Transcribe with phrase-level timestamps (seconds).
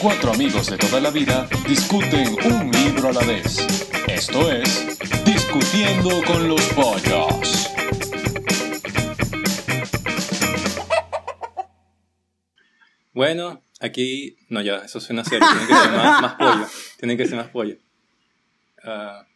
[0.00, 3.66] Cuatro amigos de toda la vida discuten un libro a la vez.
[4.06, 7.68] Esto es Discutiendo con los Pollos.
[13.12, 14.36] Bueno, aquí.
[14.48, 15.44] No, ya, eso suena serio.
[15.48, 16.66] Tiene que ser más, más pollo.
[16.98, 17.76] Tiene que ser más pollo.
[18.84, 19.26] Ah,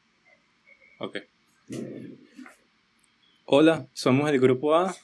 [1.00, 1.16] ok.
[3.46, 4.94] Hola, somos el grupo A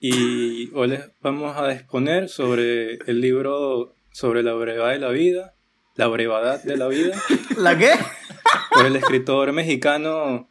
[0.00, 5.54] y hoy les vamos a exponer sobre el libro sobre la brevedad de la vida,
[5.96, 7.16] la brevedad de la vida,
[7.58, 7.92] ¿La qué?
[8.72, 10.48] por el escritor mexicano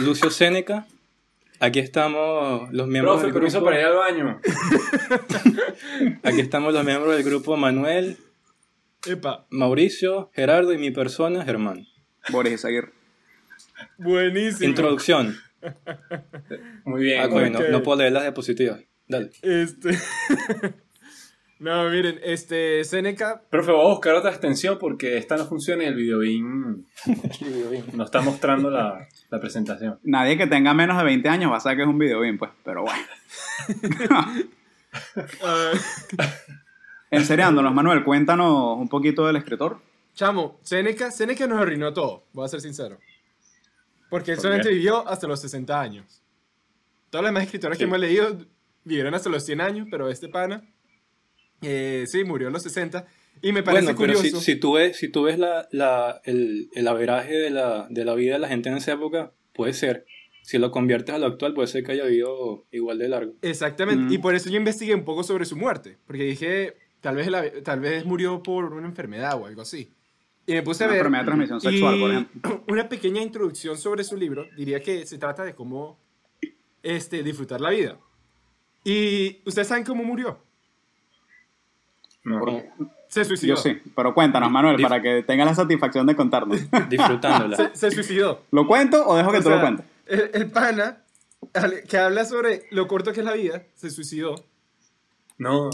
[0.00, 0.86] Lucio Séneca.
[1.62, 3.70] Aquí estamos los miembros Profe, del permiso grupo.
[3.70, 4.40] para ir al baño.
[6.22, 8.16] Aquí estamos los miembros del grupo Manuel,
[9.06, 11.86] Epa, Mauricio, Gerardo y mi persona, Germán.
[12.30, 12.92] Boris Izaguirre.
[13.98, 14.68] buenísimo.
[14.70, 15.36] Introducción.
[16.84, 17.20] Muy bien.
[17.20, 17.44] Ah, güey.
[17.52, 17.64] coño, ok.
[17.66, 18.80] no, no puedo leer las diapositivas.
[19.06, 19.30] Dale.
[19.42, 19.90] Este.
[21.60, 22.82] no, miren, este.
[22.84, 23.42] Seneca.
[23.50, 26.84] Profe, voy a buscar otra extensión porque esta no funciona y el videobeam
[27.94, 29.98] no está mostrando la, la presentación.
[30.02, 32.36] Nadie que tenga menos de 20 años va a saber que es un video bien,
[32.38, 32.50] pues.
[32.64, 32.98] Pero bueno.
[37.10, 39.80] Enseriándonos, Manuel, cuéntanos un poquito del escritor.
[40.14, 42.98] chamo, Seneca, Seneca nos arruinó todo, voy a ser sincero.
[44.08, 44.74] Porque él ¿Por solamente qué?
[44.76, 46.22] vivió hasta los 60 años.
[47.10, 47.88] Todos los demás escritores que Sí.
[47.88, 48.38] hemos leído
[48.84, 50.62] vivieron hasta los 100 años, pero este pana.
[51.62, 53.06] Eh, sí, murió a los 60.
[53.42, 54.40] Y me parece Bueno, pero curioso.
[54.40, 58.04] si, si tú ves, si tú ves la, la- el, el averaje de la, de
[58.04, 60.04] la vida de la gente en esa época, puede ser.
[60.42, 63.34] Si lo conviertes a lo actual, puede ser que haya vivido igual de largo.
[63.42, 64.04] Exactamente.
[64.04, 64.12] Mm.
[64.12, 65.96] Y por eso yo investigué un poco sobre su muerte.
[66.06, 69.90] Porque dije, tal vez, la- tal vez murió por una enfermedad o algo así.
[70.46, 71.06] Y me puse Una a ver.
[71.06, 72.64] enfermedad de transmisión sexual, y por ejemplo.
[72.68, 74.46] Una pequeña introducción sobre su libro.
[74.56, 75.98] Diría que se trata de cómo
[76.82, 77.98] este, disfrutar la vida.
[78.84, 80.42] Y ustedes saben cómo murió.
[82.24, 82.62] No.
[83.08, 83.54] Se suicidó.
[83.54, 86.58] Yo sí, pero cuéntanos, Manuel, Dif- para que tengas la satisfacción de contarnos.
[86.88, 87.56] disfrutándola.
[87.56, 88.42] Se, se suicidó.
[88.52, 89.86] ¿Lo cuento o dejo que O tú lo sea, cuentes?
[90.06, 90.98] El, el pana
[91.88, 94.34] que habla sobre lo corto que es la vida, se suicidó.
[95.38, 95.70] No.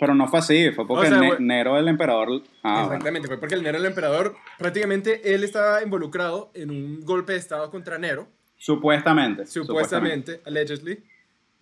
[0.00, 2.42] Pero no fue así, fue porque O sea, Ne- güey- Nero, el emperador.
[2.62, 2.82] Ah, bueno.
[2.86, 7.38] Exactamente, fue porque el Nero el emperador, prácticamente él estaba involucrado en un golpe de
[7.38, 8.26] estado contra Nero,
[8.56, 9.46] Supuestamente.
[9.46, 11.04] supuestamente, allegedly,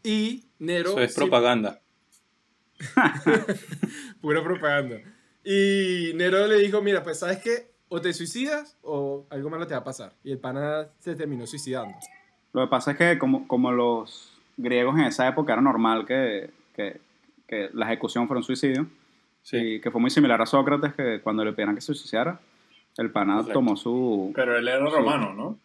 [0.03, 0.91] y Nero...
[0.91, 1.81] Eso es sí- propaganda.
[4.21, 4.97] pura propaganda.
[5.45, 9.75] Y Nero le dijo, mira, pues sabes qué, o te suicidas o algo malo te
[9.75, 10.13] va a pasar.
[10.23, 11.95] Y el pana se terminó suicidando.
[12.53, 16.51] Lo que pasa es que como, como los griegos en esa época era normal que,
[16.75, 17.01] que,
[17.47, 18.87] que la ejecución fuera un suicidio,
[19.43, 19.57] Sí.
[19.57, 22.39] y que fue muy similar a Sócrates, que cuando le pidieran que se suicidara,
[22.99, 23.55] el pana Correcto.
[23.55, 24.33] tomó su...
[24.35, 25.59] Pero él era romano, ¿no?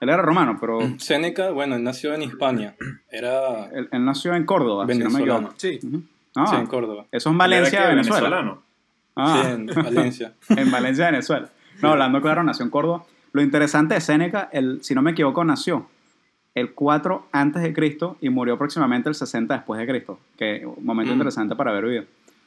[0.00, 2.74] Él era romano, pero Séneca, bueno, él nació en Hispania.
[3.08, 5.52] Era él, él nació en Córdoba, si no me venezolano.
[5.54, 5.54] equivoco.
[5.56, 6.02] Sí, Ujú.
[6.36, 7.06] Ah, Sí, en Córdoba.
[7.12, 8.20] Eso es Valencia, Venezuela.
[8.28, 8.62] venezolano.
[9.16, 10.32] Ah, Sí, en Valencia.
[10.48, 11.50] en Valencia, Venezuela.
[11.82, 13.04] No, hablando claro, nació en Córdoba.
[13.32, 15.88] Lo interesante de Séneca, el, si no me equivoco, nació
[16.54, 20.18] el 4 antes de Cristo y murió aproximadamente el 60 después de Cristo.
[20.36, 21.16] Que un momento Mm.
[21.16, 22.04] interesante para haber vivido.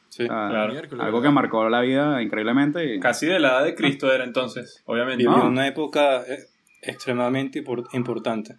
[0.09, 0.25] Sí.
[0.29, 1.03] Ah, Claro.
[1.03, 2.95] Algo que marcó la vida increíblemente.
[2.95, 5.23] Y, Casi de la edad de Cristo era entonces, obviamente.
[5.23, 5.47] Vivió No.
[5.49, 6.45] una época eh,
[6.81, 8.57] extremadamente impor- importante.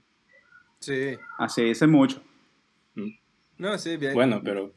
[0.80, 1.16] sí.
[1.38, 2.20] así dice mucho.
[3.58, 4.12] No, sí, bien.
[4.14, 4.72] Bueno, pero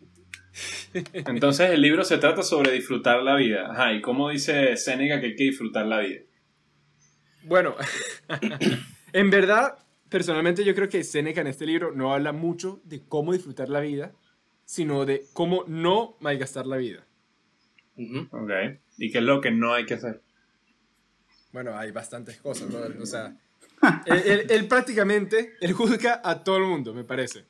[0.94, 3.72] Entonces el libro se trata sobre disfrutar la vida.
[3.72, 6.22] Ajá, y cómo dice Séneca que hay que disfrutar la vida.
[7.44, 7.76] Bueno,
[9.14, 9.78] en verdad,
[10.10, 13.80] personalmente yo creo que Seneca en este libro no habla mucho de cómo disfrutar la
[13.80, 14.12] vida,
[14.66, 17.06] sino de cómo no malgastar la vida.
[18.32, 18.52] Ok.
[18.98, 20.22] ¿Y qué es lo que no hay que hacer?
[21.52, 22.98] Bueno, hay bastantes cosas, brother.
[23.02, 23.36] O sea,
[24.06, 27.46] él, él- él prácticamente, él juzga a todo el mundo, me parece.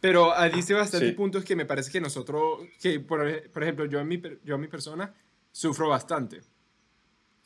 [0.00, 1.14] Pero ah, dice bastantes Sí.
[1.14, 4.60] puntos que me parece que nosotros, que por, por ejemplo, yo en, mi, yo en
[4.60, 5.12] mi persona
[5.52, 6.40] sufro bastante.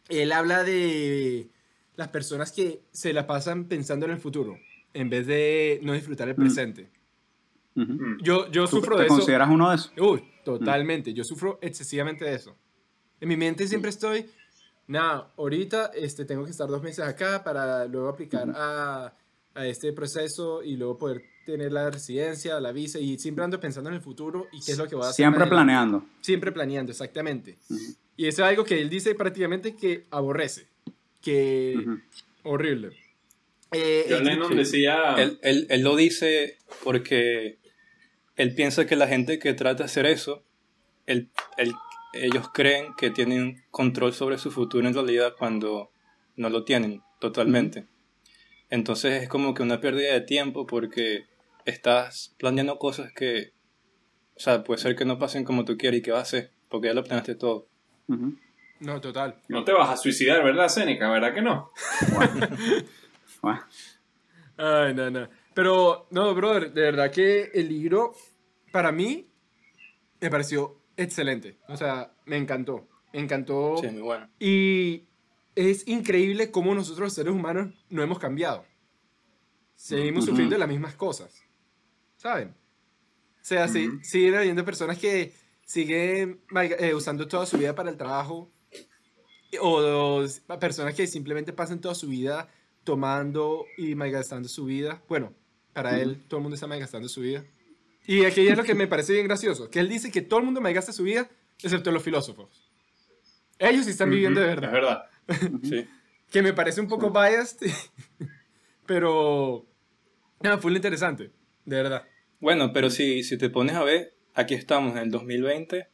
[0.08, 1.48] Él habla de
[1.96, 4.58] las personas que se la pasan pensando en el futuro,
[4.92, 6.40] en vez de no disfrutar el Mm.
[6.40, 6.90] presente.
[7.74, 8.18] Mm.
[8.22, 9.16] Yo, yo ¿Tú sufro te de eso.
[9.16, 9.92] consideras uno de esos?
[9.98, 11.12] Uy, totalmente.
[11.12, 12.56] Yo sufro excesivamente de eso.
[13.20, 14.26] En mi mente siempre estoy,
[14.86, 19.12] nada, ahorita este, tengo que estar dos meses acá para luego aplicar a,
[19.54, 23.90] a este proceso y luego poder tener la residencia, la visa y siempre ando pensando
[23.90, 25.24] en el futuro y qué es lo que voy a hacer.
[25.24, 26.04] Siempre planeando.
[26.20, 27.56] Siempre planeando, exactamente.
[28.16, 30.66] Y eso es algo que él dice prácticamente que aborrece,
[31.20, 31.76] que
[32.42, 32.90] horrible.
[33.72, 34.54] Eh, John él- Lennon sí.
[34.56, 35.14] decía...
[35.18, 37.58] él, él- él lo dice porque
[38.36, 40.42] él piensa que la gente que trata de hacer eso,
[41.06, 41.74] él- él-
[42.12, 45.90] ellos creen que tienen control sobre su futuro en realidad cuando
[46.36, 47.86] no lo tienen totalmente.
[48.74, 51.26] Entonces es como que una pérdida de tiempo porque
[51.64, 53.52] estás planeando cosas que,
[54.34, 56.50] o sea, puede ser que no pasen como tú quieres y que vas a hacer.
[56.68, 57.68] porque ya lo planeaste todo.
[58.08, 58.34] Ujú.
[58.80, 59.36] No, total.
[59.46, 61.08] No te vas a suicidar, ¿verdad, Seneca?
[61.08, 61.70] ¿Verdad que no?
[62.14, 62.48] Bueno.
[63.42, 63.60] Bueno.
[64.56, 65.28] Ay, no, no.
[65.54, 68.14] Pero, no, brother, de verdad que el libro,
[68.72, 69.28] para mí,
[70.20, 71.58] me pareció excelente.
[71.68, 72.88] O sea, me encantó.
[73.12, 73.76] Me encantó.
[73.76, 74.28] Sí, muy bueno.
[74.40, 75.04] Y
[75.54, 78.64] es increíble cómo nosotros los seres humanos no hemos cambiado.
[79.76, 80.30] Seguimos Ujú.
[80.32, 81.42] sufriendo de las mismas cosas.
[82.16, 82.48] ¿Saben?
[82.48, 83.98] O sea, sí, Ujú.
[84.02, 85.32] siguen habiendo personas que
[85.64, 86.40] siguen
[86.78, 88.50] eh, usando toda su vida para el trabajo.
[89.60, 92.48] O dos- personas que simplemente pasan toda su vida
[92.82, 95.02] tomando y malgastando su vida.
[95.08, 95.32] Bueno,
[95.72, 97.44] para él todo el mundo está malgastando su vida.
[98.06, 100.46] Y aquí es lo que me parece bien gracioso, que él dice que todo el
[100.46, 101.30] mundo malgasta su vida,
[101.62, 102.70] excepto los filósofos.
[103.58, 105.04] Ellos sí están viviendo de verdad Es verdad.
[105.62, 105.86] Sí.
[106.30, 107.66] que me parece un poco biased,
[108.86, 109.66] pero
[110.40, 111.30] no, fue lo interesante,
[111.64, 112.04] de verdad.
[112.40, 115.88] Bueno, pero si, si te pones a ver, aquí estamos en el 2020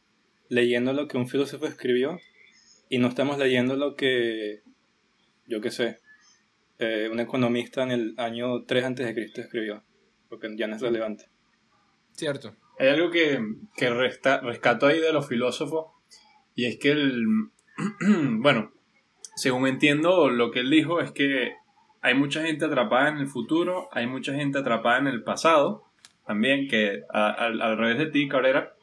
[0.49, 2.19] leyendo lo que un filósofo escribió
[2.89, 4.63] y no estamos leyendo lo que,
[5.47, 5.99] yo qué sé,
[6.79, 9.83] eh, un economista en el año 3 antes de Cristo escribió,
[10.27, 11.29] porque ya no es relevante.
[12.13, 12.55] Cierto.
[12.79, 13.39] Hay algo que,
[13.77, 15.85] que resta- rescato ahí de los filósofos
[16.55, 17.23] y es que el,
[18.39, 18.73] bueno,
[19.41, 21.53] según entiendo lo que él dijo es que
[22.01, 25.83] hay mucha gente atrapada en el futuro, hay mucha gente atrapada en el pasado
[26.27, 28.73] también, que a- al- revés de ti, Cabrera,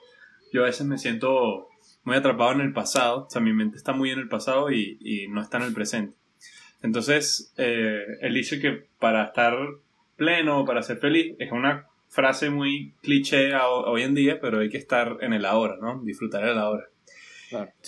[0.52, 1.68] yo a veces me siento
[2.02, 4.98] muy atrapado en el pasado, o sea, mi mente está muy en el pasado y,
[5.00, 6.16] y no está en el presente.
[6.82, 9.56] Entonces, eh, él dice que para estar
[10.16, 14.78] pleno, para ser feliz, es una frase muy cliché hoy en día, pero hay que
[14.78, 16.00] estar en el ahora, ¿no?
[16.02, 16.84] Disfrutar el ahora.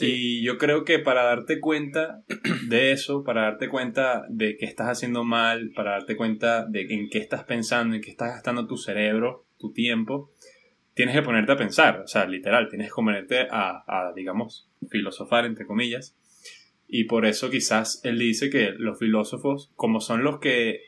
[0.00, 2.22] Y yo creo que para darte cuenta
[2.68, 7.08] de eso, para darte cuenta de que estás haciendo mal, para darte cuenta de en
[7.10, 10.32] qué estás pensando, en qué estás gastando tu cerebro, tu tiempo,
[10.94, 15.46] tienes que ponerte a pensar, o sea, literal, tienes que ponerte a, a, digamos, filosofar,
[15.46, 16.16] entre comillas.
[16.88, 20.80] Y por eso quizás él dice que los filósofos, como son los que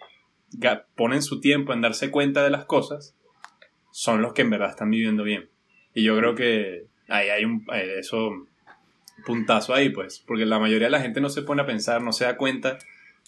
[0.97, 3.17] ponen su tiempo en darse cuenta de las cosas,
[3.93, 5.49] son los que en verdad están viviendo bien.
[5.95, 8.31] Y yo creo que ahí hay un, eh, eso,
[9.25, 12.13] puntazo ahí, pues, porque la mayoría de la gente no se pone a pensar, no
[12.13, 12.79] se da cuenta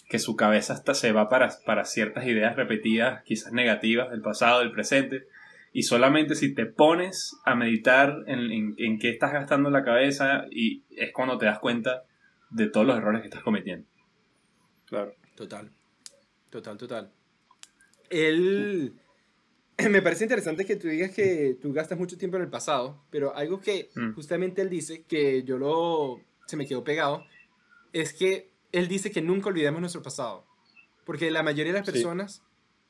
[0.07, 4.59] que su cabeza hasta se va para, para ciertas ideas repetidas, quizás negativas del pasado,
[4.59, 5.27] del presente,
[5.73, 10.45] y solamente si te pones a meditar en, en, en qué estás gastando la cabeza,
[10.51, 12.03] y es cuando te das cuenta
[12.51, 13.87] de todos los errores que estás cometiendo.
[14.85, 15.13] Claro.
[15.35, 15.69] Total.
[16.49, 17.11] Total, total.
[18.09, 18.93] Él...
[19.89, 23.35] Me parece interesante que tú digas que tú gastas mucho tiempo en el pasado, pero
[23.35, 24.13] algo que Mm.
[24.13, 26.21] justamente él dice, que yo lo...
[26.47, 27.25] se me quedó pegado,
[27.93, 30.45] es que él dice que nunca olvidemos nuestro pasado.
[31.05, 31.93] Porque la mayoría de las Sí.
[31.93, 32.43] personas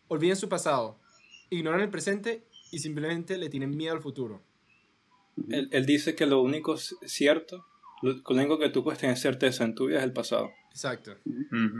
[0.07, 0.99] olvidan su pasado,
[1.49, 4.41] ignoran el presente y simplemente le tienen miedo al futuro.
[5.49, 7.65] Él, él dice que lo único cierto,
[8.01, 10.51] lo, lo único que tú puedes tener certeza en tu vida es el pasado.
[10.71, 11.15] Exacto.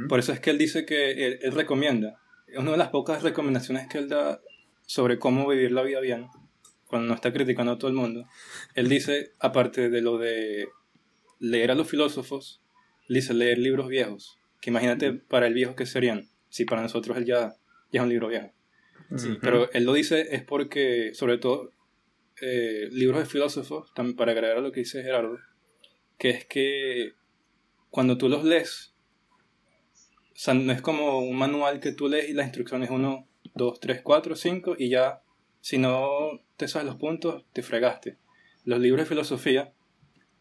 [0.10, 2.20] Por eso es que él dice que él, él recomienda.
[2.48, 4.40] Es una de las pocas recomendaciones que él da
[4.86, 6.28] sobre cómo vivir la vida bien,
[6.88, 8.28] cuando no está criticando a todo el mundo.
[8.74, 10.68] Él dice, aparte de lo de
[11.40, 12.62] leer a los filósofos,
[13.10, 14.38] él dice leer libros viejos.
[14.62, 17.56] Que imagínate para el viejo que serían, si para nosotros él ya,
[17.92, 18.52] ya es un libro viejo.
[19.18, 19.38] Sí.
[19.42, 21.72] Pero él lo dice es porque, sobre todo,
[22.42, 25.38] eh, libros de filósofos, también para agregar a lo que dice Gerardo,
[26.18, 27.14] que es que
[27.90, 28.94] cuando tú los lees,
[30.36, 33.80] o sea, no es como un manual que tú lees y las instrucciones 1, 2,
[33.80, 35.22] 3, 4, 5 y ya,
[35.62, 38.18] si no te sabes los puntos, te fregaste.
[38.64, 39.74] Los libros de filosofía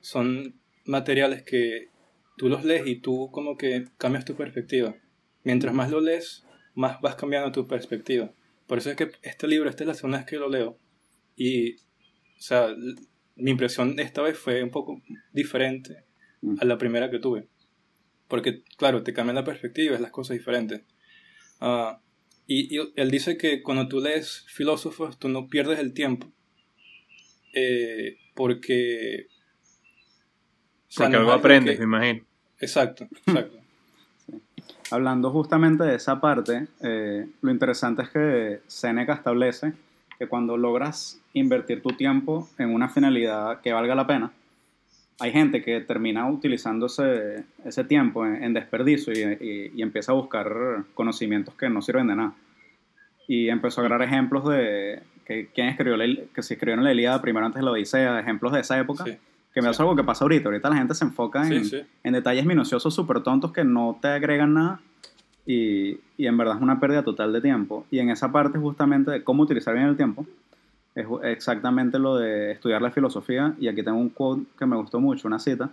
[0.01, 1.89] son materiales que
[2.37, 4.95] tú los lees y tú como que cambias tu perspectiva.
[5.43, 6.45] Mientras más lo lees,
[6.75, 8.33] más vas cambiando tu perspectiva.
[8.67, 10.79] Por eso es que este libro, esta es la segunda vez que lo leo.
[11.37, 12.69] Y, o sea,
[13.37, 15.03] mi impresión esta vez fue un poco
[15.33, 16.05] diferente
[16.45, 16.57] Mm.
[16.61, 17.49] a la primera que tuve.
[18.29, 20.83] Porque, claro, te cambia la perspectiva, ves las cosas diferentes.
[21.61, 22.01] Ah,
[22.47, 26.31] y, y él dice que cuando tú lees filósofos, tú no pierdes el tiempo.
[27.55, 29.27] Eh, porque...
[29.29, 32.25] o sea, Porque no algo algo aprendes, que- me imagino.
[32.61, 33.59] Exacto, exacto.
[34.91, 39.73] Hablando justamente de esa parte, eh, lo interesante es que Seneca establece
[40.19, 44.33] que cuando logras invertir tu tiempo en una finalidad que valga la pena,
[45.21, 50.13] hay gente que termina utilizando ese, ese tiempo en, en desperdicio y, y- y empieza
[50.13, 52.33] a buscar conocimientos que no sirven de nada.
[53.29, 56.05] Y empezó a agarrar ejemplos de que, quién escribió la,
[56.35, 59.17] que se escribieron la Ilíada primero antes de la Odisea, ejemplos de esa época, Sí,
[59.55, 60.49] que me hace algo que pasa ahorita.
[60.49, 61.87] Ahorita la gente se enfoca en, sí, sí.
[62.03, 64.81] en detalles minuciosos súper tontos que no te agregan nada
[65.47, 67.87] y, y en verdad es una pérdida total de tiempo.
[67.91, 70.27] Y en esa parte justamente de cómo utilizar bien el tiempo,
[70.95, 73.55] es exactamente lo de estudiar la filosofía.
[73.59, 75.71] Y aquí tengo un quote que me gustó mucho, una cita,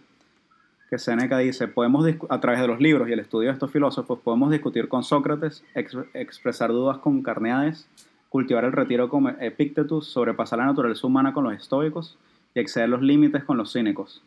[0.90, 4.20] que Seneca dice, podemos a través de los libros y el estudio de estos filósofos,
[4.20, 7.88] podemos discutir con Sócrates, ex expresar dudas con Carneades,
[8.30, 12.18] cultivar el retiro con Epictetus, sobrepasar la naturaleza humana con los estoicos
[12.54, 14.22] y exceder los límites con los cínicos.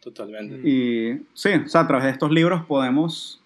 [0.00, 0.66] Totalmente.
[0.66, 3.42] Y sí, o sea, a través de estos libros podemos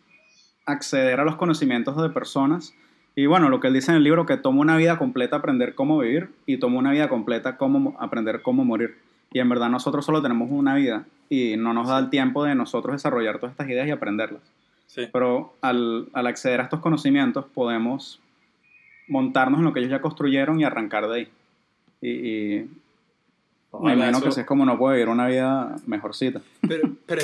[0.67, 2.75] acceder a los conocimientos de personas.
[3.21, 5.75] Y bueno, lo que él dice en el libro, que toma una vida completa aprender
[5.75, 8.97] cómo vivir y toma una vida completa cómo aprender cómo morir.
[9.31, 12.55] Y en verdad nosotros solo tenemos una vida y no nos da el tiempo de
[12.55, 14.41] nosotros desarrollar todas estas ideas y aprenderlas.
[14.87, 15.03] Sí.
[15.13, 18.21] Pero al, al acceder a estos conocimientos podemos
[19.07, 21.29] montarnos en lo que ellos ya construyeron y arrancar de ahí.
[22.01, 22.71] Y, y
[23.83, 26.41] me imagino que así es como no puede vivir una vida mejorcita.
[26.67, 27.21] Pero, pero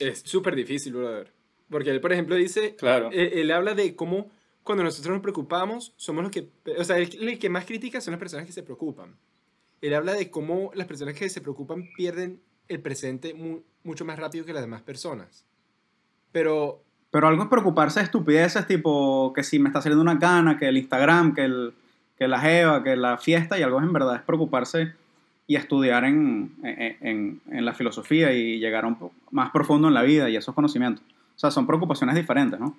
[0.00, 1.28] es súper difícil, brother.
[1.68, 3.10] Porque él, por ejemplo, dice, Claro.
[3.12, 4.30] él, él habla de cómo
[4.64, 8.12] cuando nosotros nos preocupamos, somos los que, o sea, el, el que más critica son
[8.12, 9.14] las personas que se preocupan.
[9.80, 14.18] Él habla de cómo las personas que se preocupan pierden el presente mu- mucho más
[14.18, 15.44] rápido que las demás personas.
[16.32, 20.58] Pero Pero algo es preocuparse de estupideces, tipo que si me está saliendo una cana,
[20.58, 21.74] que el Instagram, que, el,
[22.18, 24.94] que la jeva, que la fiesta, y algo es en verdad es preocuparse
[25.46, 29.88] y estudiar en, en, en- en la filosofía y llegar a un poco más profundo
[29.88, 31.04] en la vida y esos conocimientos.
[31.36, 32.76] O sea, son preocupaciones diferentes, ¿no?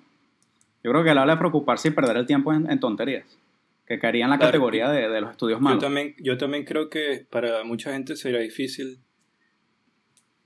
[0.86, 3.40] Yo creo que él habla de preocuparse y perder el tiempo en, en tonterías,
[3.88, 4.52] que caería en la Claro.
[4.52, 5.80] categoría de, de los estudios Yo malos.
[5.82, 9.00] también, yo también creo que para mucha gente sería difícil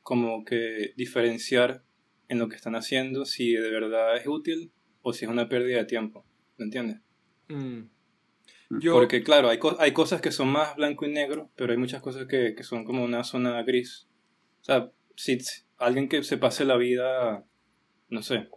[0.03, 1.83] como que diferenciar
[2.29, 5.77] en lo que están haciendo si de verdad es útil o si es una pérdida
[5.77, 6.25] de tiempo.
[6.57, 7.01] ¿Me entiendes?
[7.49, 7.83] mm,
[8.71, 8.79] Mm.
[8.81, 11.79] yo, Porque claro, hay, co- hay cosas que son más blanco y negro, pero hay
[11.79, 14.09] muchas cosas que, que son como una zona gris.
[14.63, 17.45] O sea, si si alguien que se pase la vida,
[18.09, 18.49] no sé,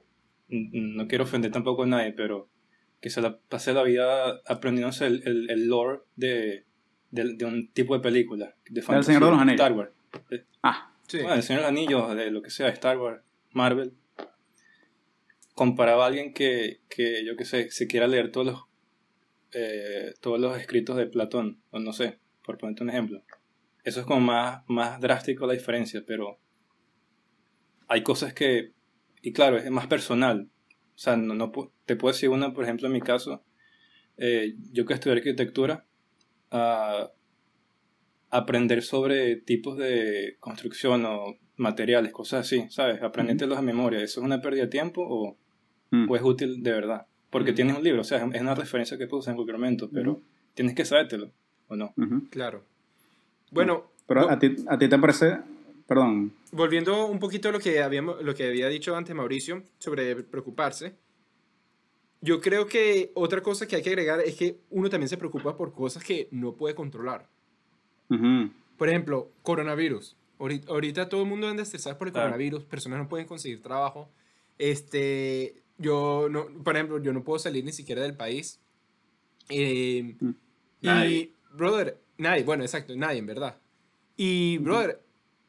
[0.53, 2.50] no quiero ofender tampoco a nadie, pero
[3.01, 6.65] que se la pase la vida aprendiéndose el, el, el lore de,
[7.12, 8.55] de, de un tipo de película.
[8.69, 9.60] De Del Señor de los Anillos.
[9.60, 9.91] Star Wars.
[10.62, 11.17] Ah, sí.
[11.17, 13.93] Bueno, el Señor de los Anillos, de lo que sea, Star Wars, Marvel.
[15.55, 18.63] Comparaba a alguien que, que yo que sé, se quiera leer todos los,
[19.51, 23.24] eh, todos los escritos de Platón, o no sé, por ponerte un ejemplo.
[23.83, 26.39] Eso es como más, más drástico la diferencia, pero
[27.88, 28.73] hay cosas que,
[29.24, 30.50] y claro, es más personal.
[30.96, 31.51] O sea, no, no
[31.86, 33.44] te puedo decir una, por ejemplo, en mi caso,
[34.18, 35.86] eh, yo que estudié arquitectura,
[36.51, 37.10] ah,
[38.30, 43.01] aprender sobre tipos de construcción o materiales, cosas así, ¿sabes?
[43.01, 44.01] Aprendértelos a memoria.
[44.01, 45.38] ¿Eso es una pérdida de tiempo o,
[45.92, 46.10] mm.
[46.10, 47.06] o es útil de verdad?
[47.30, 47.56] Porque Mm.
[47.56, 50.22] tienes un libro, o sea, es una referencia que puedes usar en cualquier momento, pero
[50.53, 51.32] tienes que sabértelo,
[51.68, 51.94] ¿o no?
[52.30, 52.65] Claro.
[53.51, 55.38] Bueno, Pero vo- a ti, a ti te parece,
[55.93, 60.15] perdón, volviendo un poquito a lo que, habíamos, lo que había dicho antes Mauricio sobre
[60.23, 60.95] preocuparse,
[62.21, 65.55] yo creo que otra cosa que hay que agregar es que uno también se preocupa
[65.55, 67.27] por cosas que no puede controlar.
[68.09, 68.50] Ujú.
[68.77, 70.15] Por ejemplo, coronavirus.
[70.39, 72.29] Ahorita, ahorita todo el mundo anda estresado por el Claro.
[72.29, 74.09] coronavirus, personas no pueden conseguir trabajo.
[74.57, 78.59] Este, yo no, por ejemplo, yo no puedo salir ni siquiera del país.
[79.50, 80.31] Eh, Mm.
[80.81, 83.57] y, brother, nadie, bueno, exacto, nadie en verdad.
[84.15, 85.01] Y, brother,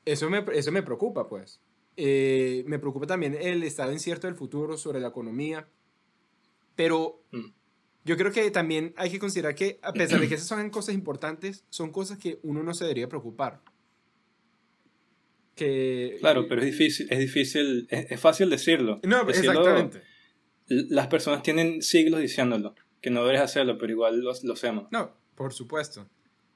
[0.05, 1.61] eso me, eso me preocupa, pues.
[1.97, 5.69] Eh, me preocupa también el estado incierto del futuro sobre la economía.
[6.77, 7.53] Pero Mm.
[8.05, 10.95] yo creo que también hay que considerar que, a pesar de que esas son cosas
[10.95, 13.61] importantes, son cosas que uno no se debería preocupar.
[15.55, 18.99] Que, Claro, pero es difícil, es difícil, es, es fácil decirlo.
[19.05, 20.03] No, Decirlo- exactamente.
[20.67, 24.87] Las personas tienen siglos diciéndolo, que no deberías hacerlo, pero igual lo, lo hacemos.
[24.91, 26.09] No, por supuesto.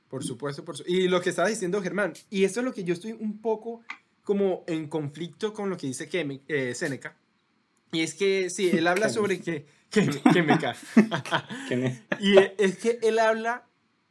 [0.09, 2.85] Por supuesto, por su- Y lo que estaba diciendo Germán, y eso es lo que
[2.85, 3.83] yo estoy un poco
[4.23, 7.17] como en conflicto con lo que dice Kemi- eh, Seneca.
[7.93, 9.67] Y es que, sí, él habla sobre que...
[9.91, 10.75] que, que me cae.
[12.21, 13.67] Y es que él habla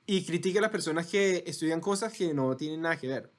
[0.06, 3.30] y critica a las personas que estudian cosas que no tienen nada que ver.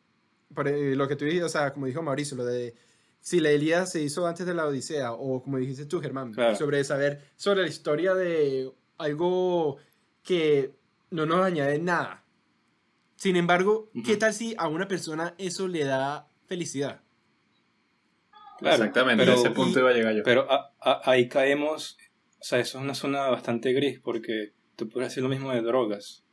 [0.54, 2.74] Por eh, lo que tú dijiste, o sea, como dijo Mauricio, lo de
[3.20, 6.54] si la Ilíada se hizo antes de la Odisea, o como dijiste tú, Germán, Claro.
[6.56, 9.76] sobre saber sobre la historia de algo
[10.22, 10.72] que
[11.10, 12.22] no nos añade nada.
[13.18, 17.00] Sin embargo, ¿qué tal si a una persona eso le da felicidad?
[18.60, 20.22] Claro, Exactamente, pero- a ese punto iba a llegar yo.
[20.22, 21.98] Pero a- a- ahí caemos,
[22.40, 25.62] o sea, eso es una zona bastante gris porque tú puedes decir lo mismo de
[25.62, 26.24] drogas.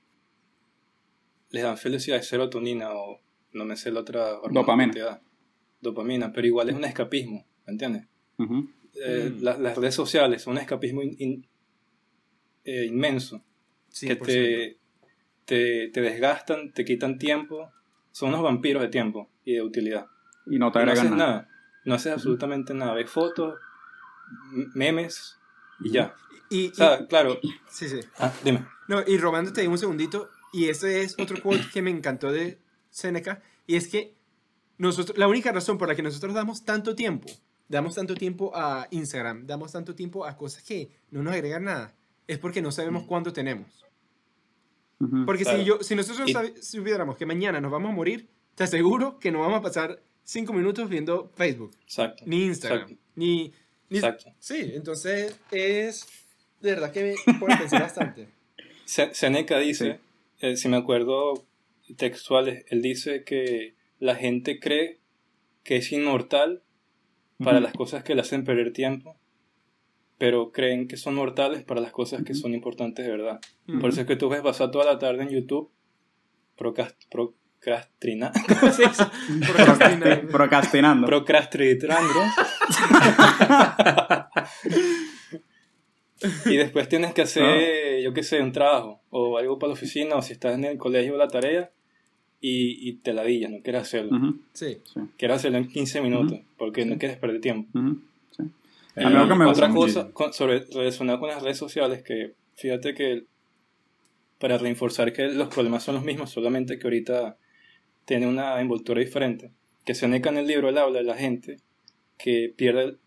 [1.50, 3.20] Les dan felicidad de serotonina o
[3.54, 4.94] no me sé la otra hormona Dopamina.
[4.94, 5.22] que te da.
[5.82, 8.08] Dopamina, pero igual es un escapismo, ¿me entiendes?
[8.94, 9.42] Eh, Mm.
[9.44, 11.48] las, las redes sociales son un escapismo in- in-
[12.63, 13.44] eh, inmenso
[13.89, 14.25] que 100%.
[14.25, 14.80] te,
[15.46, 17.72] te, te desgastan, te quitan tiempo,
[18.12, 20.08] son unos vampiros de tiempo y de utilidad.
[20.46, 21.32] Y no te Y no agregan haces nada.
[21.32, 21.50] nada.
[21.86, 22.94] No haces absolutamente nada.
[22.94, 23.60] Ves fotos,
[24.74, 25.38] memes
[25.80, 26.16] y ya.
[26.50, 27.40] Y, O sea, claro.
[27.70, 28.00] sí, sí.
[28.20, 28.66] Ah, dime.
[28.88, 32.60] No, y robándote un segundito, y ese es otro quote que me encantó de
[32.90, 34.14] Seneca, y es que
[34.78, 37.28] nosotros, la única razón por la que nosotros damos tanto tiempo,
[37.68, 41.96] damos tanto tiempo a Instagram, damos tanto tiempo a cosas que no nos agregan nada,
[42.28, 43.84] es porque no sabemos cuándo tenemos.
[45.25, 45.60] Porque Claro.
[45.60, 49.32] si, yo, si nosotros Y- supiéramos que mañana nos vamos a morir, te aseguro que
[49.32, 52.24] no vamos a pasar cinco minutos viendo Facebook, Exacto.
[52.25, 53.04] ni Instagram, Exacto.
[53.16, 53.54] ni,
[53.90, 53.98] ni...
[53.98, 54.34] Exacto.
[54.40, 56.08] Sí, entonces es
[56.62, 58.30] de verdad que me pone a pensar bastante.
[58.86, 60.00] Se- Seneca dice,
[60.40, 61.46] eh, si me acuerdo
[61.98, 65.00] textuales, él dice que la gente cree
[65.64, 66.64] que es inmortal
[67.44, 67.64] para Ujú.
[67.66, 69.18] las cosas que le hacen perder tiempo,
[70.17, 73.39] pero creen que son mortales para las cosas que son importantes de verdad.
[73.81, 75.69] Por eso es que tú ves pasar toda la tarde en YouTube
[76.57, 78.84] procrast- procrastina- ¿Cómo dice?
[79.53, 80.27] Procrastinar.
[80.31, 81.07] Procrastinando.
[81.07, 82.19] procrastinando.
[86.45, 90.15] y después tienes que hacer, yo qué sé, un trabajo o algo para la oficina
[90.15, 91.72] o si estás en el colegio la tarea
[92.39, 94.15] y, y te ladillas, no quieres hacerlo.
[94.15, 94.77] Ujú, Sí.
[95.17, 97.69] Quieres hacerlo en 15 minutos porque no quieres perder tiempo.
[98.96, 99.02] Ujú, sí.
[99.02, 101.58] Y A mí lo que me otra gusta cosa con- sobre, relacionada con las redes
[101.58, 103.25] sociales, que fíjate que
[104.40, 107.38] para reforzar que los problemas son los mismos, solamente que ahorita
[108.06, 109.52] tiene una envoltura diferente,
[109.86, 111.58] que Seneca en el libro él habla de la gente
[112.18, 112.98] que pierde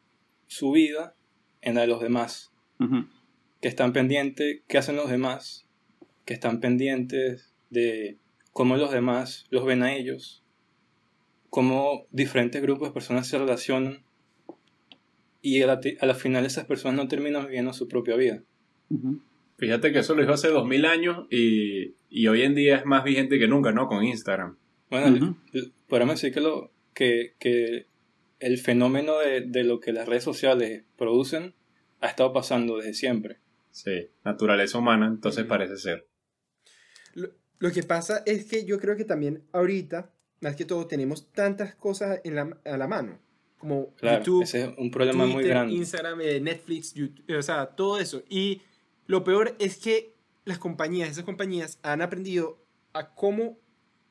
[0.46, 1.14] su vida
[1.60, 3.06] en la de los demás, Ujú,
[3.60, 5.66] que están pendientes, qué hacen los demás,
[6.24, 8.18] que están pendientes de
[8.52, 10.42] cómo los demás los ven a ellos,
[11.50, 14.02] cómo diferentes grupos de personas se relacionan
[15.40, 18.42] y a la, a la final esas personas no terminan viviendo su propia vida.
[18.90, 19.22] ujú.
[19.58, 23.02] Fíjate que eso lo dijo hace 2000 años y, y hoy en día es más
[23.02, 23.88] vigente que nunca, ¿no?
[23.88, 24.56] Con Instagram.
[24.88, 27.86] Bueno, l- l- podemos decir que, lo, que, que
[28.38, 31.54] el fenómeno de, de lo que las redes sociales producen
[32.00, 33.38] ha estado pasando desde siempre.
[33.72, 36.06] Sí, naturaleza humana, entonces parece ser.
[37.14, 41.32] Lo, lo que pasa es que yo creo que también ahorita, más que todo, tenemos
[41.32, 43.18] tantas cosas en la, a la mano.
[43.58, 45.74] Como Claro, YouTube, ese es un problema muy Twitter, grande.
[45.74, 48.22] Instagram, eh, Netflix, YouTube, o sea, todo eso.
[48.28, 48.62] Y
[49.06, 53.58] lo peor es que las compañías, esas compañías han aprendido a cómo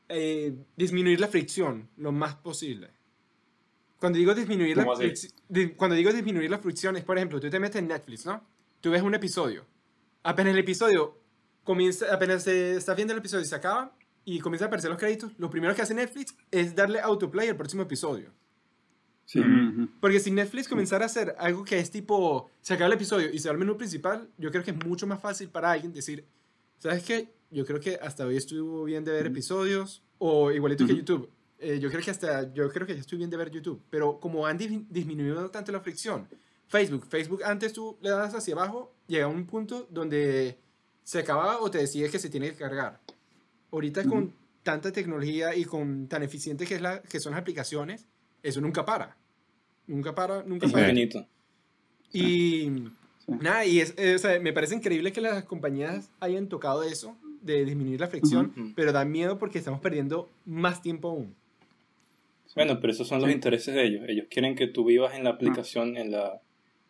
[0.09, 2.89] eh, disminuir la fricción lo más posible.
[3.99, 4.85] Cuando digo disminuir la
[5.75, 8.43] cuando digo disminuir la fricción es, por ejemplo, tú te metes en Netflix, ¿no?
[8.79, 9.65] Tú ves un episodio.
[10.23, 11.17] Apenas el episodio
[11.63, 14.99] comienza, apenas se está viendo el episodio y se acaba y comienza a aparecer los
[14.99, 18.31] créditos, lo primero que hace Netflix es darle autoplay al próximo episodio.
[19.27, 19.41] Sí.
[19.99, 23.39] Porque si Netflix comenzara a hacer algo que es tipo, se acaba el episodio y
[23.39, 26.23] se va al menú principal, yo creo que es mucho más fácil para alguien decir,
[26.79, 27.27] ¿sabes qué?
[27.51, 30.95] Yo creo que hasta hoy estuvo bien de ver episodios, o igualito que.
[30.95, 31.29] YouTube.
[31.59, 34.17] eh, yo creo que hasta, yo creo que ya estoy bien de ver YouTube, pero
[34.19, 36.25] como han dis- disminuido tanto la fricción,
[36.69, 40.57] Facebook, Facebook antes tú le dabas hacia abajo, llega a un punto donde
[41.03, 43.01] se acababa o te decía que se tiene que cargar.
[43.71, 48.07] Ahorita con tanta tecnología y con tan eficiente que, es la, que son las aplicaciones,
[48.43, 49.15] eso nunca para.
[49.87, 50.89] Nunca para, nunca Es para.
[50.89, 51.25] infinito.
[52.13, 52.19] Y
[53.25, 53.31] Sí.
[53.41, 57.17] nada, y es, eh, o sea, me parece increíble que las compañías hayan tocado eso,
[57.41, 61.35] de disminuir la fricción, pero da miedo porque estamos perdiendo más tiempo aún.
[62.55, 63.35] Bueno, pero esos son los Sí.
[63.35, 64.03] intereses de ellos.
[64.07, 66.41] Ellos quieren que tú vivas en la aplicación, en la,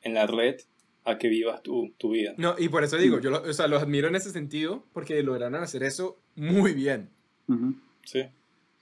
[0.02, 0.56] en la red,
[1.04, 2.34] a que vivas tu, tu vida.
[2.38, 5.22] No, y por eso digo, yo lo- o sea, los admiro en ese sentido, porque
[5.24, 7.10] lograron hacer eso muy bien.
[8.04, 8.26] Sí.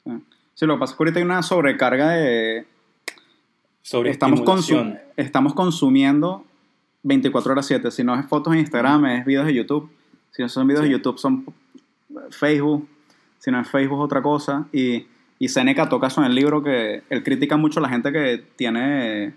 [0.04, 0.12] Sí.
[0.56, 2.65] Sí, lo que pasa es que ahorita hay una sobrecarga de...
[3.82, 6.44] Sobre Estamos, consumiendo
[7.04, 7.91] 24 horas 7.
[7.91, 9.91] Si no es fotos en Instagram, es videos de YouTube.
[10.32, 10.89] Si no son videos Sí.
[10.89, 11.46] de YouTube, son
[12.32, 12.88] Facebook.
[13.38, 14.65] Si no es Facebook, otra cosa.
[14.74, 15.06] Y,
[15.38, 18.44] y Seneca toca eso en el libro que él critica mucho a la gente que
[18.56, 19.36] tiene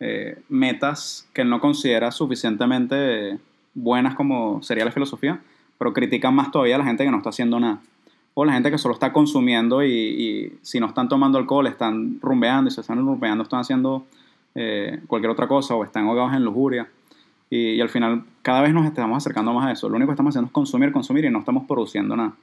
[0.00, 3.38] eh, metas que él no considera suficientemente
[3.74, 5.40] buenas como sería la filosofía,
[5.78, 7.80] pero critica más todavía a la gente que no está haciendo nada.
[8.34, 12.18] O la gente que solo está consumiendo y, y si no están tomando alcohol, están
[12.20, 14.06] rumbeando y si están rumbeando están haciendo
[14.54, 16.88] eh, cualquier otra cosa o están ahogados en lujuria.
[17.50, 19.88] Y, y al final cada vez nos estamos acercando más a eso.
[19.88, 22.34] Lo único que estamos haciendo es consumir, consumir y no estamos produciendo nada.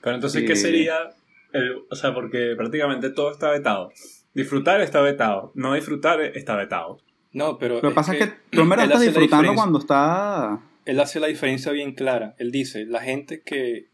[0.00, 0.46] Pero entonces, Sí.
[0.46, 0.94] ¿qué sería?
[1.52, 3.90] el- o sea, porque prácticamente todo está vetado.
[4.34, 5.52] Disfrutar está vetado.
[5.54, 6.98] No disfrutar está vetado.
[7.32, 7.76] No, pero.
[7.80, 10.60] Lo que pasa es que tú en estás disfrutando cuando está...
[10.84, 12.34] Él hace la diferencia bien clara.
[12.38, 13.86] Él dice: la gente que,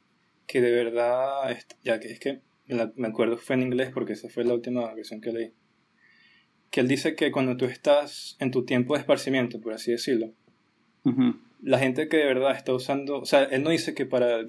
[0.47, 1.51] que de verdad.
[1.51, 4.55] est- Ya que es que la- me acuerdo fue en inglés porque esa fue la
[4.55, 5.53] última versión que leí.
[6.71, 10.33] Que él dice que cuando tú estás en tu tiempo de esparcimiento, por así decirlo,
[11.05, 14.45] Ujú, la gente que de verdad está usando, o sea, él no dice que para,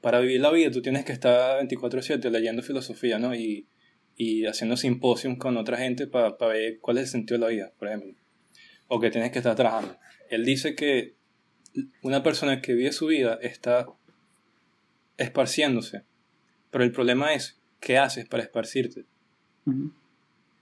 [0.00, 3.34] para vivir la vida tú tienes que estar 24/7 leyendo filosofía, ¿no?
[3.34, 3.66] Y,
[4.16, 7.72] y haciendo simposios con otra gente para ver cuál es el sentido de la vida,
[7.78, 8.14] por ejemplo.
[8.86, 9.96] o que tienes que estar trabajando.
[10.28, 11.14] Él dice que
[12.02, 13.86] una persona que vive su vida está
[15.16, 16.02] esparciéndose,
[16.70, 19.04] pero el problema es, ¿qué haces para esparcirte?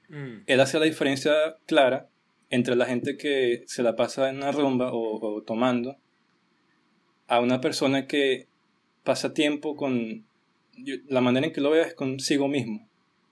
[0.08, 0.42] Mm.
[0.46, 1.32] Él hace la diferencia
[1.66, 2.08] clara
[2.50, 5.96] entre la gente que se la pasa en una rumba o, o tomando
[7.28, 8.46] a una persona que
[9.04, 10.26] pasa tiempo con...
[10.76, 12.86] yo- la manera en que lo veo es consigo mismo,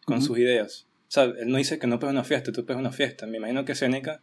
[0.07, 0.87] con sus ideas.
[1.09, 3.27] O sea, él no dice que no pegas una fiesta, tú pegas una fiesta.
[3.27, 4.23] Me imagino que Seneca,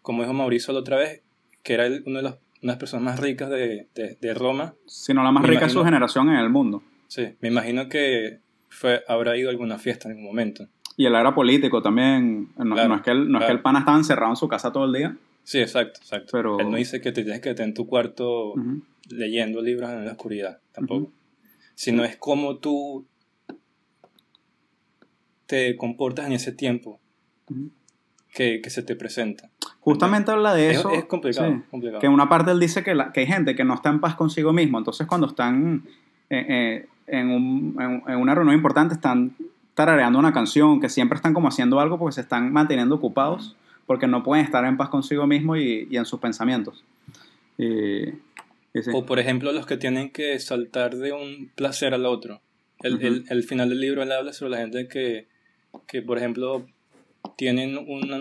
[0.00, 1.22] como dijo Mauricio la otra vez,
[1.62, 4.34] que era el- uno de los- una de las personas más ricas de, de- de
[4.34, 6.82] Roma, Sino la más Me rica de su generación en el mundo.
[7.08, 10.66] sí, me imagino que fue, habrá ido a alguna fiesta en algún momento.
[10.96, 12.48] Y él era político también.
[12.56, 14.48] No, Claro, no es, que el, no es que el pana estaba encerrado en su
[14.48, 15.16] casa todo el día.
[15.42, 16.28] Sí, exacto, exacto.
[16.32, 18.54] Pero- Él no dice que te tienes que tener en tu cuarto
[19.10, 21.12] leyendo libros en la oscuridad, tampoco.
[21.74, 23.06] Sino es como tú
[25.46, 26.98] te comportas en ese tiempo.
[28.34, 29.48] Que, que se te presenta.
[29.80, 30.90] Justamente habla de Es- eso.
[30.90, 31.62] es complicado, sí.
[31.70, 32.00] complicado.
[32.00, 34.14] Que una parte él dice que, la- que hay gente que no está en paz
[34.16, 34.76] consigo mismo.
[34.78, 35.84] Entonces, cuando están
[36.30, 39.36] eh, eh, en, un- en- en una reunión importante, están
[39.74, 44.06] tarareando una canción, que siempre están como haciendo algo porque se están manteniendo ocupados, porque
[44.06, 46.82] no pueden estar en paz consigo mismo y, y en sus pensamientos.
[47.58, 48.90] Y, y sí.
[48.94, 52.40] O por ejemplo los que tienen que saltar de un placer al otro.
[52.80, 55.26] El, el- el final del libro él habla sobre la gente que,
[55.86, 56.66] que por ejemplo,
[57.36, 58.16] tienen una,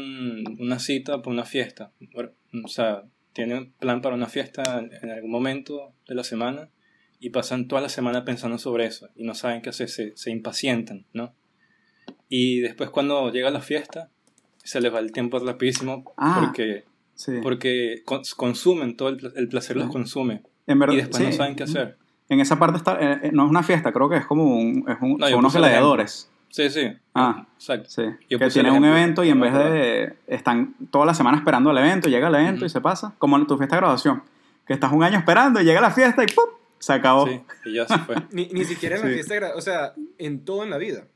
[0.60, 1.92] una cita para una fiesta.
[2.64, 6.70] O sea, tienen plan para una fiesta en, algún momento de la semana
[7.20, 10.32] y pasan toda la semana pensando sobre eso y no saben qué hacer, se, se
[10.32, 11.34] impacientan, ¿no?
[12.30, 14.10] Y después cuando llega la fiesta,
[14.58, 16.42] se les va el tiempo rapidísimo Ah.
[16.44, 16.84] porque,
[17.16, 17.34] Sí.
[17.44, 21.38] porque cons- consumen, todo el, el placer los consume En verdad, y después no sí.
[21.38, 21.98] saben qué hacer.
[22.30, 24.86] En esa parte está, eh, eh, no es una fiesta, creo que es como un,
[24.90, 26.30] es un- No, yo son unos gladiadores.
[26.54, 26.82] Sí, sí.
[27.16, 27.48] Ah.
[27.56, 27.90] Exacto.
[27.90, 30.16] Sí, Yo que tienen un evento y en vez de...
[30.28, 32.66] Están toda la semana esperando el evento, llega el evento Ujú.
[32.66, 33.16] y se pasa.
[33.18, 34.22] Como en tu fiesta de graduación.
[34.68, 36.46] Que estás un año esperando y llega la fiesta y ¡pum!
[36.78, 37.26] Se acabó.
[37.28, 38.18] Sí, y ya se fue.
[38.32, 39.14] Ni, ni siquiera en la Sí.
[39.16, 41.08] fiesta, de gra- o sea, en todo en la vida.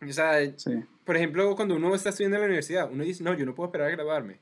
[0.00, 0.70] O sea, Sí.
[1.04, 3.68] por ejemplo, cuando uno está estudiando en la universidad, uno dice, no, yo no puedo
[3.68, 4.38] esperar a graduarme.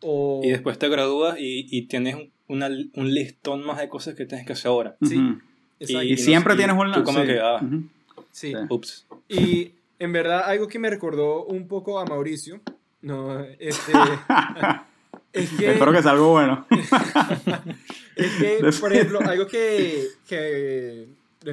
[0.00, 0.40] O...
[0.42, 4.24] Y después te gradúas y, y tienes un, una- un listón más de cosas que
[4.24, 4.96] tienes que hacer ahora.
[5.02, 5.18] Sí.
[5.18, 5.38] Ujú.
[5.80, 6.02] Exacto.
[6.02, 6.92] Y, no siempre tienes un...
[6.92, 7.26] tú como sí.
[7.26, 7.56] que, ah.
[7.62, 7.76] Ujú.
[7.76, 7.90] Sí.
[8.32, 8.52] Sí.
[8.68, 9.06] Ups.
[9.28, 12.60] Y en verdad, algo que me recordó un poco a Mauricio,
[13.02, 13.92] no, este,
[15.32, 16.66] es que, Espero que sea algo bueno.
[18.16, 21.08] es que, por ejemplo, algo que, que,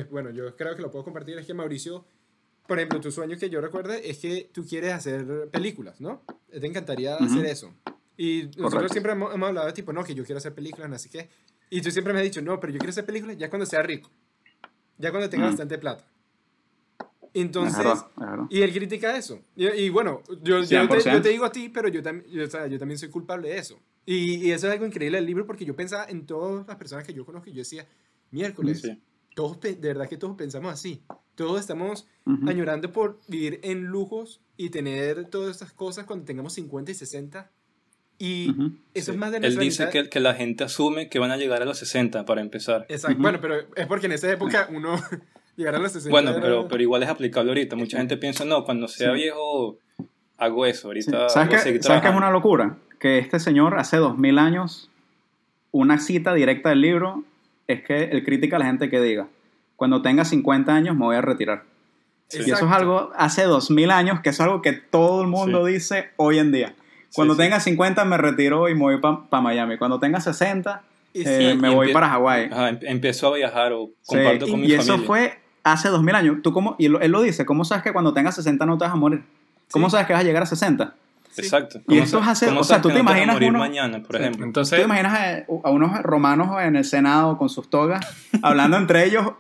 [0.10, 2.06] bueno, yo creo que lo puedo compartir, es que Mauricio,
[2.66, 6.24] por ejemplo, tu sueño que yo recuerde es que tú quieres hacer películas, ¿no?
[6.50, 7.74] Te encantaría hacer eso.
[8.16, 8.94] Y nosotros Correcto.
[8.94, 11.30] siempre hemos, hemos hablado de tipo, no, que yo quiero hacer películas, así que,
[11.70, 13.82] y tú siempre me has dicho, no, pero yo quiero hacer películas ya cuando sea
[13.82, 14.10] rico,
[14.98, 16.06] ya cuando tenga bastante plata.
[17.34, 18.46] Es Entonces, verdad, es verdad.
[18.50, 19.40] y él critica eso.
[19.56, 21.14] Y, y bueno, yo, yo, te, 100%.
[21.14, 23.50] yo te digo a ti, pero yo, tam- yo, o sea, yo también soy culpable
[23.50, 23.80] de eso.
[24.06, 27.06] Y, y eso es algo increíble del libro porque yo pensaba en todas las personas
[27.06, 27.86] que yo conozco y yo decía,
[28.32, 29.00] miércoles, Sí.
[29.36, 31.04] todos, de verdad que todos pensamos así.
[31.36, 32.50] Todos estamos Ujú.
[32.50, 37.50] añorando por vivir en lujos y tener todas estas cosas cuando tengamos 50 y 60.
[38.18, 38.64] Y Ujú.
[38.94, 39.12] eso Sí.
[39.12, 41.38] es más de Él nuestra dice mitad- que, que la gente asume que van a
[41.38, 42.86] llegar a los 60 para empezar.
[42.90, 43.14] Exacto.
[43.14, 43.22] Ujú.
[43.22, 44.96] Bueno, pero es porque en esa época uno
[45.60, 47.76] llegar a los 60 Bueno, era- pero, pero igual es aplicable ahorita.
[47.76, 49.16] Mucha gente piensa, no, cuando sea Sí.
[49.16, 49.78] viejo
[50.38, 50.82] hago eso.
[50.82, 50.88] Sí.
[50.88, 52.78] Ahorita ¿Sabes seguir ¿Sabes qué es una locura?
[53.00, 54.90] Que este señor hace dos mil años,
[55.72, 57.24] una cita directa del libro
[57.68, 59.28] es que él critica a la gente que diga,
[59.76, 61.64] cuando tenga 50 años me voy a retirar.
[62.30, 62.40] Sí.
[62.46, 65.66] Y eso es algo hace dos mil años, que es algo que todo el mundo
[65.66, 65.74] Sí.
[65.74, 66.74] dice hoy en día.
[67.14, 67.44] Cuando Sí, sí.
[67.46, 69.78] tenga 50 me retiro y me voy para Miami.
[69.78, 72.50] Cuando tenga 60 Y eh, me y voy para Hawái.
[72.52, 74.94] Em- empiezo a viajar o Sí, comparto y, con mi y familia.
[74.96, 75.40] eso fue
[75.74, 76.38] hace dos mil años.
[76.44, 78.86] ¿Tú cómo, y él, él lo dice, ¿cómo sabes que cuando tengas 60 no te
[78.86, 79.24] vas a morir?
[79.72, 79.92] ¿Cómo Sí.
[79.92, 80.96] sabes que vas a llegar a 60?
[81.32, 81.42] Sí.
[81.42, 81.80] Exacto.
[81.80, 84.02] Y ¿Cómo esto sa- es hace- cómo o sea, tú te imaginas morir uno- mañana,
[84.02, 84.22] por Sí.
[84.24, 84.52] ejemplo.
[84.52, 88.06] ¿Tú te imaginas a, a unos romanos en el Senado con sus togas
[88.42, 89.32] hablando entre ellos?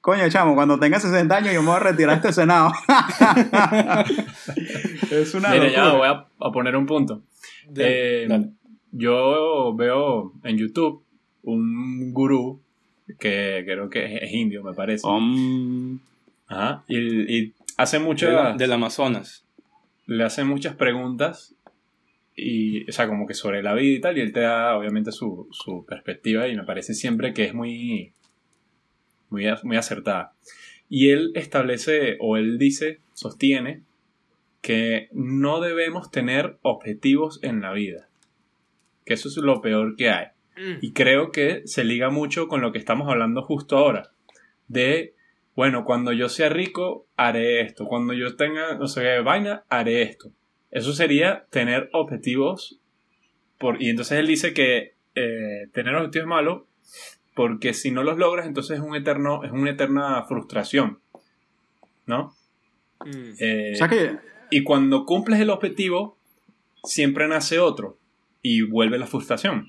[0.00, 2.72] Coño, chamo, cuando tenga 60 años yo me voy a retirar de este Senado.
[5.10, 5.84] es una mira, locura.
[5.84, 7.22] ya voy a, a poner un punto.
[7.68, 8.50] de- Eh, dale.
[8.92, 11.02] yo veo en YouTube
[11.42, 12.60] un gurú
[13.18, 15.06] que creo que es, indio, me parece.
[15.06, 15.98] Um,
[16.46, 16.84] Ajá.
[16.88, 16.98] Y,
[17.38, 19.44] y hace De muchas, la- del Amazonas.
[20.06, 21.54] le hace muchas preguntas
[22.36, 25.12] y, o sea, como que sobre la vida y tal, y él te da obviamente
[25.12, 28.12] su, su perspectiva y me parece siempre que es muy,
[29.30, 30.32] muy, muy acertada.
[30.88, 33.82] Y él establece, o él dice, sostiene,
[34.60, 38.08] que no debemos tener objetivos en la vida.
[39.04, 40.26] Que eso es lo peor que hay.
[40.56, 40.78] Mm.
[40.80, 44.10] Y creo que se liga mucho con lo que estamos hablando justo ahora.
[44.68, 45.14] De,
[45.54, 47.86] bueno, cuando yo sea rico, haré esto.
[47.86, 50.30] Cuando yo tenga, no sé qué vaina, haré esto.
[50.70, 52.80] Eso sería tener objetivos
[53.58, 56.66] por, y entonces él dice que eh, tener objetivos es malo
[57.34, 61.00] porque si no los logras, entonces es, un eterno, es una eterna frustración.
[62.06, 62.34] ¿No?
[63.04, 63.32] Mm.
[63.38, 64.18] Eh, O sea que
[64.50, 66.16] y cuando cumples el objetivo,
[66.84, 67.98] siempre nace otro
[68.40, 69.68] y vuelve la frustración.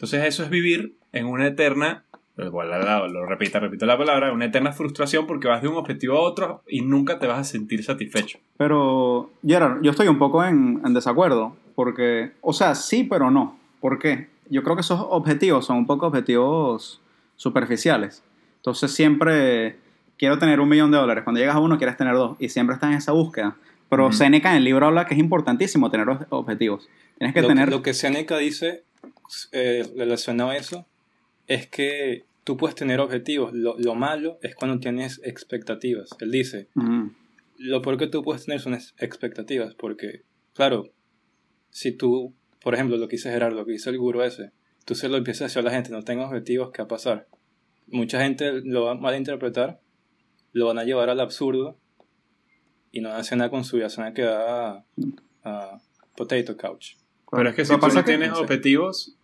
[0.00, 2.04] Entonces eso es vivir en una eterna,
[2.38, 6.16] igual lo, lo repito, repito la palabra, una eterna frustración porque vas de un objetivo
[6.16, 8.38] a otro y nunca te vas a sentir satisfecho.
[8.56, 13.58] Pero, Gerard, yo estoy un poco en, en desacuerdo, porque, o sea, sí, pero no.
[13.82, 14.28] ¿Por qué?
[14.48, 17.02] Yo creo que esos objetivos son un poco objetivos
[17.36, 18.22] superficiales.
[18.56, 19.76] Entonces siempre
[20.16, 21.24] quiero tener un millón de dólares.
[21.24, 23.56] Cuando llegas a uno quieres tener dos y siempre estás en esa búsqueda.
[23.90, 24.14] Pero Ujú.
[24.14, 26.88] Seneca en el libro habla que es importantísimo tener ob- objetivos.
[27.18, 27.68] Tienes que lo, tener...
[27.70, 28.84] lo que Seneca dice
[29.52, 30.86] eh, relacionado a eso
[31.46, 33.52] es que tú puedes tener objetivos.
[33.52, 36.10] Lo, lo malo es cuando tienes expectativas.
[36.20, 36.68] Él dice,
[37.58, 40.22] lo peor que tú puedes tener son expectativas, porque,
[40.54, 40.90] claro,
[41.70, 44.52] si tú, por ejemplo, lo que dice Gerardo, lo que dice el gurú ese,
[44.84, 46.88] tú se lo empiezas a decir a la gente, no tengo objetivos, ¿qué va a
[46.88, 47.28] pasar?
[47.86, 49.80] Mucha gente lo va a malinterpretar,
[50.52, 51.78] lo van a llevar al absurdo
[52.92, 54.84] y no van a hacer nada con su vida, se van a quedar a,
[55.44, 55.80] a
[56.16, 56.94] potato couch.
[57.30, 59.16] Pero es que si tú no que- tienes objetivos,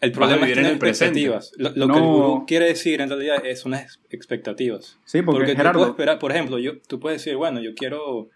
[0.00, 1.20] El problema es vivir en tener el presente.
[1.20, 1.52] expectativas.
[1.56, 1.94] Lo, lo No.
[1.94, 4.98] que el gurú quiere decir en realidad es unas expectativas.
[5.04, 5.78] Sí, porque, Porque tú Gerardo...
[5.80, 8.28] puedes esperar, por ejemplo, yo, tú puedes decir, bueno, yo quiero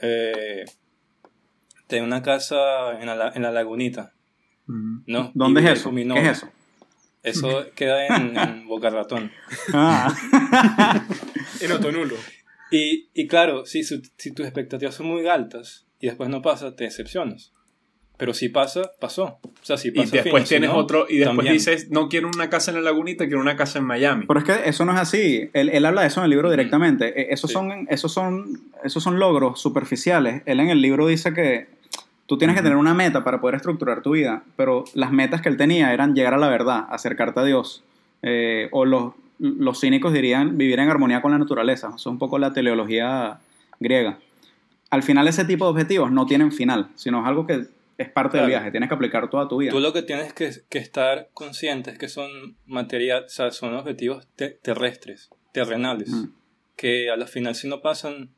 [0.00, 0.64] eh,
[1.86, 4.12] tener una casa en la, en la lagunita,
[4.66, 5.30] ¿no?
[5.34, 5.90] ¿Dónde Y es eso?
[5.90, 6.48] ¿Qué es eso?
[7.22, 9.30] Eso queda en, en Boca Ratón.
[9.72, 10.14] Ah.
[11.60, 12.14] En Otonulo.
[12.70, 16.74] Y, y claro, si, su- si tus expectativas son muy altas y después no pasa,
[16.76, 17.52] te decepcionas.
[18.20, 19.24] Pero si pasa, pasó.
[19.42, 21.54] O sea, si y pasa, después fino, si tienes no, otro, y después también.
[21.54, 24.26] dices, no quiero una casa en la lagunita, quiero una casa en Miami.
[24.28, 25.50] Pero es que eso no es así.
[25.54, 27.18] Él, él habla de eso en el libro directamente.
[27.20, 27.54] Eh, Esos, Sí.
[27.54, 30.42] son, esos, son, esos son logros superficiales.
[30.46, 31.66] Él en el libro dice que
[32.26, 35.48] tú tienes que tener una meta para poder estructurar tu vida, pero las metas que
[35.48, 37.82] él tenía eran llegar a la verdad, acercarte a Dios.
[38.22, 41.86] Eh, o los, los cínicos dirían vivir en armonía con la naturaleza.
[41.88, 43.38] Eso es un poco la teleología
[43.80, 44.18] griega.
[44.90, 47.64] Al final ese tipo de objetivos no tienen final, sino es algo que
[48.02, 48.70] es parte del viaje.
[48.70, 49.70] Tienes que aplicar toda tu vida.
[49.72, 53.74] Tú lo que tienes que, que estar consciente es que son materia, o sea, son
[53.74, 56.24] objetivos te- terrestres, terrenales, Mm.
[56.76, 58.30] que a la final si no pasan,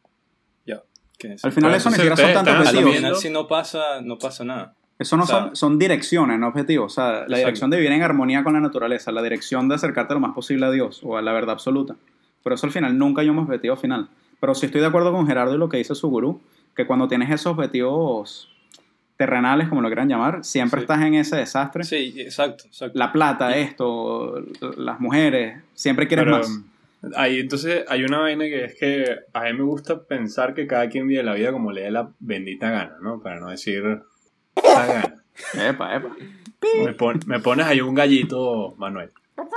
[0.67, 0.83] ya.
[1.19, 2.69] que Al final eso ni siquiera son la objetivos.
[2.69, 4.75] final asumiendo- si no pasa, no pasa nada.
[4.99, 6.93] Eso no O sea, son, son direcciones, no objetivos.
[6.93, 7.37] O sea, la Exacto.
[7.37, 10.67] dirección de vivir en armonía con la naturaleza, la dirección de acercarte lo más posible
[10.67, 11.97] a Dios o a la verdad absoluta.
[12.45, 14.09] Pero eso al final nunca hay un objetivo final.
[14.41, 16.41] Pero sí estoy de acuerdo con Gerardo y lo que dice su gurú,
[16.77, 18.52] que cuando tienes esos objetivos
[19.25, 20.85] terrenales, como lo quieran llamar, siempre Sí.
[20.85, 21.85] estás en ese desastre.
[21.85, 22.99] Sí, exacto, exacto.
[22.99, 24.43] La plata, esto,
[24.77, 26.61] las mujeres, siempre quieres Pero, más.
[27.17, 30.89] Ahí entonces hay una vaina que es que a mí me gusta pensar que cada
[30.89, 33.21] quien vive la vida como le dé la bendita gana, ¿no?
[33.21, 33.83] Para no decir
[34.63, 35.15] la gana.
[35.69, 36.17] Epa, epa.
[36.85, 39.11] Me, pon- me pones ahí un gallito, Manuel.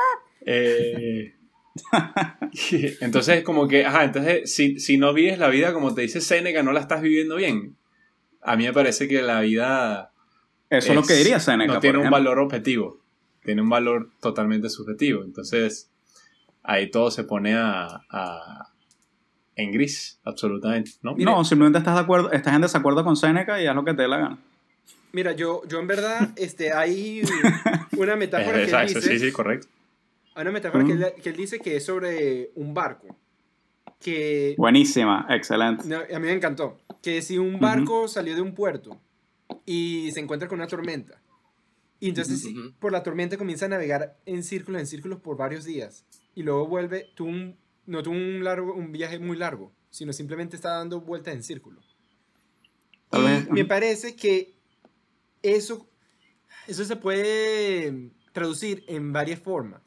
[0.48, 1.34] Eh,
[3.02, 6.62] entonces, como que, ajá, entonces, si, si no vives la vida como te dice Seneca,
[6.64, 7.76] no la estás viviendo bien.
[8.46, 10.12] A mí me parece que la vida
[10.70, 11.68] Eso es lo que diría Seneca.
[11.68, 13.00] no por tiene un valor objetivo,
[13.44, 15.24] tiene un valor totalmente subjetivo.
[15.24, 15.90] Entonces,
[16.64, 18.72] ahí todo se pone a, a-
[19.56, 21.44] en gris, absolutamente, ¿no?
[21.46, 24.08] Simplemente estás, de acuerdo, estás en desacuerdo con Seneca y haz lo que te dé
[24.08, 24.38] la gana.
[25.14, 27.22] Mira, yo, yo en verdad, este, hay
[27.98, 29.68] una metáfora que él Exacto, dice, sí, sí, correcto.
[30.36, 33.08] hay una metáfora que, él, que él dice que es sobre un barco.
[34.00, 35.84] Que Buenísima, excelente.
[35.96, 36.78] a mí me encantó.
[37.02, 39.00] Que si un barco salió de un puerto
[39.66, 41.22] y se encuentra con una tormenta,
[42.00, 42.48] y entonces
[42.80, 46.06] por la tormenta comienza a navegar en círculos, en círculos por varios días,
[46.36, 50.56] y luego vuelve, tuvo un, no tuvo un, largo, un viaje muy largo, sino simplemente
[50.56, 51.82] está dando vueltas en círculo.
[53.10, 54.56] Tal y vez, me parece que
[55.42, 55.88] eso,
[56.68, 59.82] eso se puede traducir en varias formas.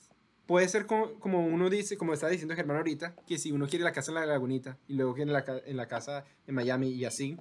[0.49, 3.85] Puede ser como, como uno dice, como estaba diciendo Germán ahorita, que si uno quiere
[3.85, 7.05] la casa en la lagunita y luego quiere la, en la casa en Miami y
[7.05, 7.37] así,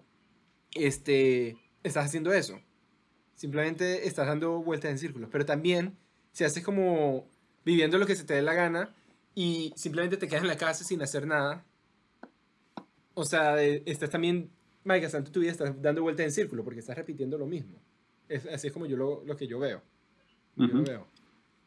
[0.73, 2.59] este, estás haciendo eso.
[3.33, 5.29] Simplemente estás dando vueltas en círculos.
[5.31, 5.97] Pero también,
[6.33, 7.29] si haces como
[7.63, 8.93] viviendo lo que se te dé la gana
[9.33, 11.63] y simplemente te quedas en la casa sin hacer nada,
[13.13, 14.51] o sea, estás también,
[14.83, 17.79] Mike, tu vida, estás dando vueltas en círculo porque estás repitiendo lo mismo.
[18.27, 19.81] Es, así es como yo lo, lo que yo veo.
[20.57, 20.77] Yo Ujú.
[20.79, 21.16] lo veo.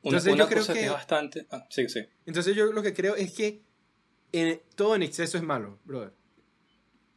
[0.02, 0.88] Entonces, una yo creo cosa que...
[0.88, 1.46] bastante...
[1.50, 2.00] ah, sí, sí.
[2.26, 3.62] Entonces yo lo que creo es que
[4.32, 6.12] en- todo en exceso es malo, brother.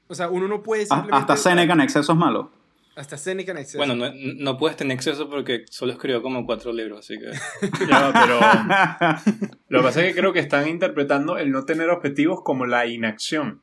[0.08, 1.15] O sea, uno no puede Ah, simplemente...
[1.32, 2.52] Hasta Seneca en exceso es malo.
[2.96, 3.78] Hasta Seneca en exceso.
[3.80, 7.32] Bueno, no, no puedes tener exceso porque solo escribió como cuatro libros, así que...
[7.89, 12.41] Ya, pero lo que pasa es que creo que están interpretando el no tener objetivos
[12.43, 13.62] como la inacción.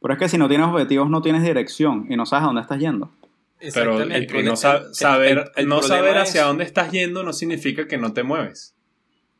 [0.00, 2.62] Pero es que si no tienes objetivos no tienes dirección y no sabes a dónde
[2.62, 3.12] estás yendo.
[3.74, 7.32] Pero el, no, sa- saber, el- el no saber es- hacia dónde estás yendo no
[7.32, 8.74] significa que no te mueves.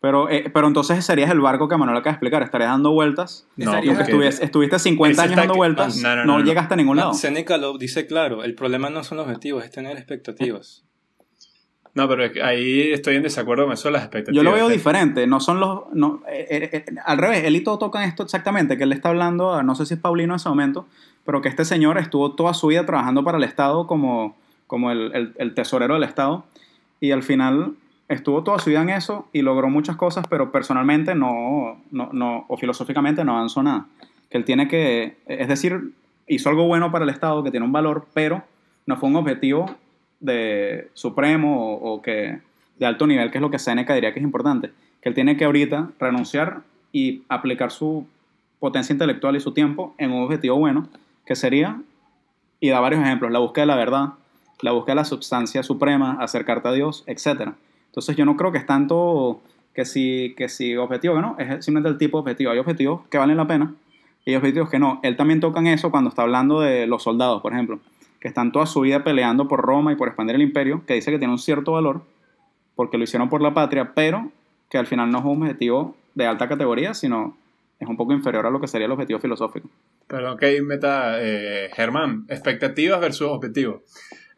[0.02, 3.46] Pero, eh, pero entonces serías el barco que Manuel acaba de explicar, estarías dando vueltas.
[3.56, 6.44] No, estuvies- estuviste 50 Ese años dando que- vueltas, no, no, no, no, no.
[6.44, 7.12] llegaste a ningún lado.
[7.12, 10.84] Seneca lo dice claro, el problema no son los objetivos, es tener expectativas.
[11.92, 14.36] No, pero es que ahí estoy en desacuerdo con eso de las expectativas.
[14.36, 15.80] Yo lo veo diferente, no son los...
[15.92, 19.08] No, eh, eh, eh, al revés, él y todo tocan esto exactamente, que él está
[19.08, 20.86] hablando, a- no sé si es Paulino en ese momento,
[21.24, 25.34] pero que este señor estuvo toda su vida trabajando para el Estado como, como el,
[25.36, 26.44] el- tesorero del Estado
[27.00, 27.74] y al final
[28.08, 32.44] estuvo toda su vida en eso y logró muchas cosas, pero personalmente no, no, no
[32.48, 33.86] o filosóficamente no avanzó nada.
[34.30, 35.92] Que él tiene que, es decir,
[36.26, 38.42] hizo algo bueno para el Estado que tiene un valor, pero
[38.86, 39.66] no fue un objetivo
[40.20, 42.40] de supremo o, o que
[42.78, 44.70] de alto nivel, que es lo que Seneca diría que es importante,
[45.02, 48.06] que él tiene que ahorita renunciar y aplicar su
[48.58, 50.88] potencia intelectual y su tiempo en un objetivo bueno,
[51.30, 51.80] que sería,
[52.58, 54.08] y da varios ejemplos, la búsqueda de la verdad,
[54.62, 57.50] la búsqueda de la sustancia suprema, acercarte a Dios, etc.
[57.86, 59.40] Entonces yo no creo que es tanto
[59.72, 62.50] que si, que si objetivo que no, es simplemente el tipo objetivo.
[62.50, 63.72] Hay objetivos que valen la pena
[64.24, 64.98] y hay objetivos que no.
[65.04, 67.78] Él también toca en eso cuando está hablando de los soldados, por ejemplo,
[68.18, 71.12] que están toda su vida peleando por Roma y por expandir el imperio, que dice
[71.12, 72.02] que tiene un cierto valor,
[72.74, 74.32] porque lo hicieron por la patria, pero
[74.68, 77.36] que al final no es un objetivo de alta categoría, sino
[77.78, 79.68] es un poco inferior a lo que sería el objetivo filosófico.
[80.10, 82.26] Perdón que meta eh, Germán.
[82.28, 83.82] Expectativas versus objetivos.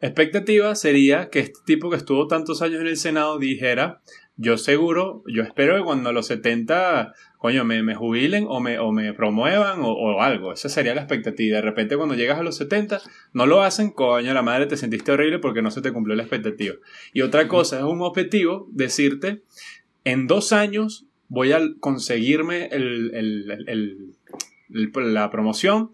[0.01, 4.01] Expectativa sería que este tipo que estuvo tantos años en el Senado dijera,
[4.35, 8.77] yo seguro, yo espero que cuando a los 70, coño, me, me jubilen o me,
[8.79, 10.53] o me promuevan o, o algo.
[10.53, 11.55] Esa sería la expectativa.
[11.55, 13.01] De repente cuando llegas a los 70,
[13.33, 16.23] no lo hacen, coño, la madre te sentiste horrible porque no se te cumplió la
[16.23, 16.75] expectativa.
[17.13, 19.41] Y otra cosa, es un objetivo decirte,
[20.03, 23.97] en dos años voy a conseguirme el, el- el- el-
[24.73, 25.91] la promoción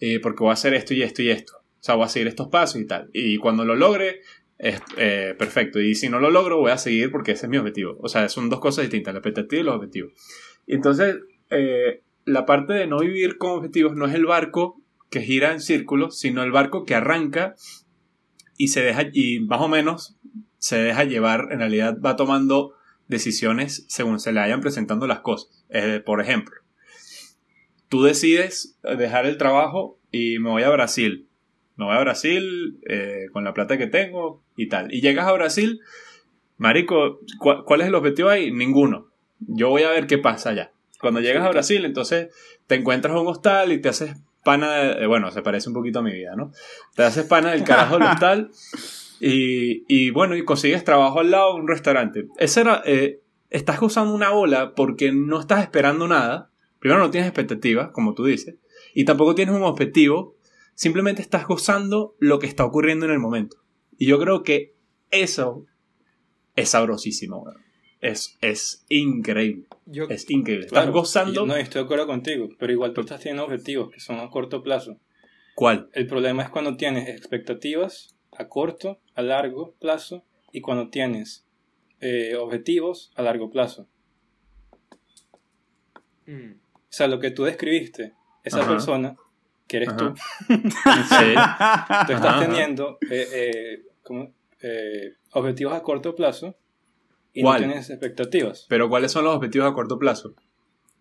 [0.00, 1.54] eh, porque voy a hacer esto y esto y esto.
[1.58, 3.10] O sea, voy a seguir estos pasos y tal.
[3.12, 4.20] Y cuando lo logre,
[4.58, 5.80] es eh, perfecto.
[5.80, 7.96] Y si no lo logro, voy a seguir porque ese es mi objetivo.
[8.00, 10.12] O sea, son dos cosas distintas, la expectativa y los objetivos.
[10.66, 11.16] Entonces,
[11.50, 15.60] eh, la parte de no vivir con objetivos no es el barco que gira en
[15.60, 17.54] círculos, sino el barco que arranca
[18.56, 20.18] y se deja, y más o menos
[20.58, 22.74] se deja llevar, en realidad va tomando
[23.06, 25.64] decisiones según se le vayan presentando las cosas.
[26.04, 26.56] Por ejemplo,
[27.88, 31.26] tú decides dejar el trabajo y me voy a Brasil.
[31.76, 34.92] Me voy a Brasil eh, con la plata que tengo y tal.
[34.92, 35.80] Y llegas a Brasil,
[36.56, 38.50] Marico, ¿cu- ¿cuál es el objetivo ahí?
[38.50, 39.08] Ninguno.
[39.40, 40.72] Yo voy a ver qué pasa allá.
[41.00, 42.34] Cuando llegas a Brasil, entonces
[42.66, 46.00] te encuentras un hostal y te haces pana, de- eh, bueno, se parece un poquito
[46.00, 46.50] a mi vida, ¿no?
[46.96, 48.50] Te haces pana del carajo del hostal
[49.20, 52.26] y, y bueno, y consigues trabajo al lado de un restaurante.
[52.38, 53.20] Ese era, eh,
[53.50, 56.50] estás gozando una bola porque no estás esperando nada.
[56.88, 58.54] Primero no tienes expectativas, como tú dices,
[58.94, 60.38] y tampoco tienes un objetivo.
[60.74, 63.58] Simplemente estás gozando lo que está ocurriendo en el momento.
[63.98, 64.74] Y yo creo que
[65.10, 65.66] eso
[66.56, 67.58] es sabrosísimo, weón.
[68.00, 69.66] Es, es increíble.
[69.84, 70.64] Yo, Es increíble.
[70.64, 71.44] Estás Claro, gozando.
[71.44, 74.62] No, estoy de acuerdo contigo, pero igual tú estás teniendo objetivos que son a corto
[74.62, 74.98] plazo.
[75.56, 75.90] ¿Cuál?
[75.92, 81.46] El problema es cuando tienes expectativas a corto, a largo plazo y cuando tienes
[82.00, 83.86] eh, objetivos a largo plazo.
[86.24, 86.67] Mm.
[86.90, 88.70] O sea, lo que tú describiste, esa Ajá.
[88.70, 89.16] persona,
[89.66, 89.98] que eres Ajá.
[89.98, 90.14] tú,
[90.48, 91.34] Sí.
[92.06, 96.56] tú estás teniendo eh, eh, como, eh, objetivos a corto plazo
[97.34, 97.60] y ¿Cuál?
[97.62, 98.66] no tienes expectativas.
[98.68, 100.34] Pero ¿cuáles son los objetivos a corto plazo?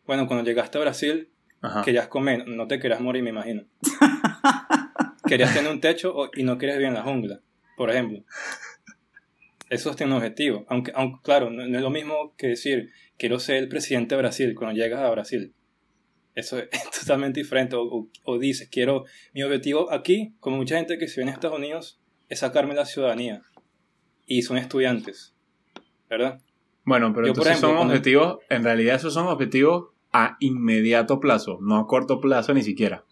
[0.05, 1.29] Bueno, cuando llegaste a Brasil,
[1.61, 1.81] Ajá.
[1.83, 3.63] querías comer, no te querías morir, me imagino.
[5.27, 7.39] querías tener un techo y no querías vivir en la jungla,
[7.77, 8.23] por ejemplo.
[9.69, 10.65] Eso es un objetivo.
[10.69, 14.21] Aunque, aunque claro, no, no es lo mismo que decir, quiero ser el presidente de
[14.21, 15.53] Brasil cuando llegas a Brasil.
[16.37, 16.69] Eso es
[17.01, 17.75] totalmente diferente.
[17.75, 21.33] O, o- o dices, quiero, mi objetivo aquí, como mucha gente que se viene a
[21.33, 23.41] Estados Unidos, es sacarme la ciudadanía.
[24.25, 25.33] Y son estudiantes.
[26.09, 26.41] ¿Verdad?
[26.85, 31.19] Bueno, pero Yo, entonces ejemplo, son cuando- objetivos, en realidad esos son objetivos a inmediato
[31.19, 33.03] plazo, no a corto plazo ni siquiera.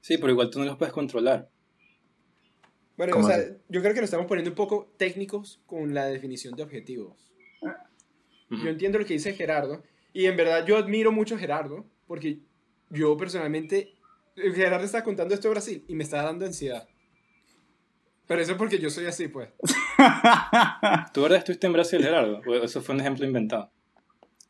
[0.00, 1.48] Sí, pero igual tú no los puedes controlar.
[2.96, 3.46] Bueno, o ¿Cómo sea, así?
[3.68, 7.16] yo creo que nos estamos poniendo un poco técnicos con la definición de objetivos.
[8.50, 12.38] Yo entiendo lo que dice Gerardo y en verdad yo admiro mucho a Gerardo porque
[12.92, 13.94] yo personalmente,
[14.36, 16.86] Gerardo está contando esto de Brasil y me está dando ansiedad.
[18.26, 19.48] Pero eso es porque yo soy así, pues.
[21.12, 22.40] ¿Tú verdad estuviste en Brasil, Gerardo?
[22.46, 23.70] ¿O eso fue un ejemplo inventado?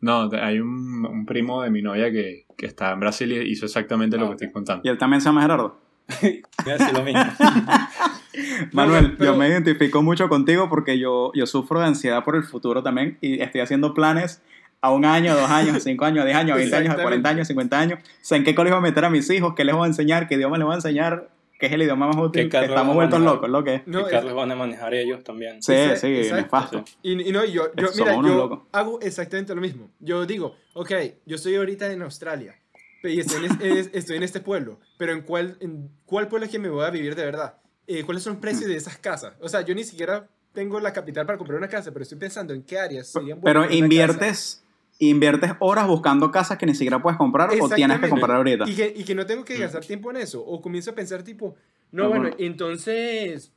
[0.01, 3.67] No, hay un, un primo de mi novia que, que está en Brasil y hizo
[3.67, 4.43] exactamente lo Ah, que ok.
[4.43, 4.83] estoy contando.
[4.85, 5.81] Y él también se llama Gerardo.
[6.23, 7.23] Voy a decir lo mismo.
[8.73, 12.45] Manuel, pero- yo me identifico mucho contigo porque yo, yo sufro de ansiedad por el
[12.45, 14.43] futuro también y estoy haciendo planes
[14.83, 16.95] a un año, a dos años, a cinco años, a diez años, a veinte años,
[17.01, 17.99] cuarenta años, a cincuenta años.
[18.03, 19.87] O sea, en qué colegio voy a meter a mis hijos, qué les voy a
[19.87, 22.95] enseñar, qué idioma les voy a enseñar, que es el idioma más útil, Que estamos
[22.95, 23.35] vueltos manejar.
[23.37, 23.83] locos, lo que es.
[23.87, 25.63] No, que es- Carlos van a manejar ellos también.
[25.63, 26.85] Sí, sí, nefasto.
[27.03, 28.61] Y, y no, y yo, yo Somos mira, yo locos.
[28.73, 29.89] hago exactamente lo mismo.
[30.01, 30.91] Yo digo, ok,
[31.25, 32.57] yo estoy ahorita en Australia
[33.05, 36.51] y estoy en, es- estoy en este pueblo, pero ¿en cuál, ¿en cuál pueblo es
[36.51, 37.55] que me voy a vivir de verdad?
[37.87, 39.35] Eh, ¿Cuáles son los precios de esas casas?
[39.41, 42.53] O sea, yo ni siquiera tengo la capital para comprar una casa, pero estoy pensando
[42.55, 44.62] en qué áreas serían buenas Pero inviertes,
[45.09, 48.69] inviertes horas buscando casas que ni siquiera puedes comprar o tienes que comprar ahorita.
[48.69, 50.45] Y que, y que no tengo que gastar tiempo en eso.
[50.45, 51.55] O comienzo a pensar tipo,
[51.91, 53.53] no, bueno, entonces,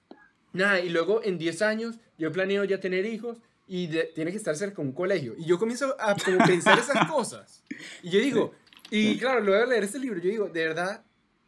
[0.54, 3.38] nada, y luego en 10 años yo planeo ya tener hijos
[3.68, 5.36] y de- tiene que estar cerca de un colegio.
[5.38, 7.64] Y yo comienzo a como pensar esas cosas.
[8.04, 8.52] Y yo digo,
[8.90, 11.04] y claro, luego de leer este libro, yo digo, ¿de verdad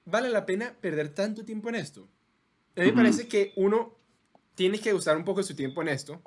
[0.05, 2.07] vale la pena perder tanto tiempo en esto?
[2.75, 3.95] A mí me parece que uno
[4.55, 6.21] tiene que usar un poco su tiempo en esto,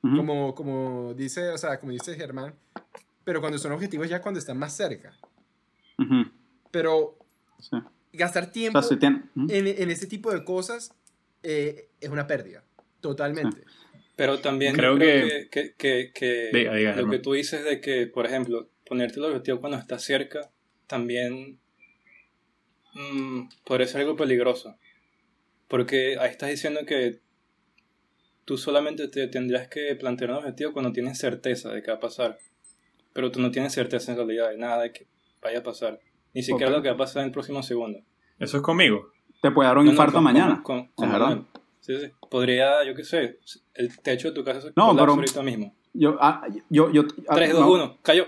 [0.00, 2.54] como, como dice, o sea, como dice Germán,
[3.28, 5.14] pero cuando son objetivos ya cuando están más cerca.
[6.70, 7.18] Pero
[7.58, 7.76] Sí.
[8.14, 9.46] gastar O tiempo sea, si tiene- ujú.
[9.50, 10.94] en, en ese tipo de cosas
[11.42, 12.64] eh, es una pérdida.
[13.02, 13.64] Totalmente.
[14.16, 17.62] Pero también Creo yo que- que, que, que- que Diga, diga, lo que tú dices
[17.64, 20.50] de que, por ejemplo, ponerte el objetivo cuando estás cerca
[20.86, 21.60] también
[22.94, 24.74] mm, podría ser algo peligroso.
[25.68, 27.20] Porque ahí estás diciendo que
[28.46, 32.00] tú solamente te tendrías que plantear un objetivo cuando tienes certeza de que va a
[32.00, 32.38] pasar.
[33.18, 35.08] Pero tú no tienes certeza en realidad de nada de que
[35.42, 35.98] vaya a pasar.
[36.34, 36.76] Ni siquiera Ok.
[36.76, 37.98] lo que va a pasar en el próximo segundo.
[38.38, 39.08] Eso es conmigo.
[39.42, 40.62] Te puede dar un No, no, infarto con- mañana.
[40.62, 41.40] con- con- verdad.
[41.80, 42.12] Sí, sí.
[42.30, 43.40] Podría, yo qué sé,
[43.74, 45.74] el techo de tu casa se No, pero- ahorita mismo.
[45.94, 48.26] Yo, ah, yo, yo, ah, 3, 2, no, 1, cayó.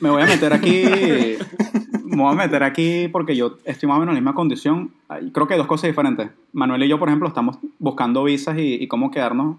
[0.00, 0.82] Me voy a meter aquí.
[2.04, 4.92] me voy a meter aquí porque yo estoy más o menos en la misma condición.
[5.32, 6.30] Creo que hay dos cosas diferentes.
[6.50, 9.58] Manuel y yo, por ejemplo, estamos buscando visas y, y cómo quedarnos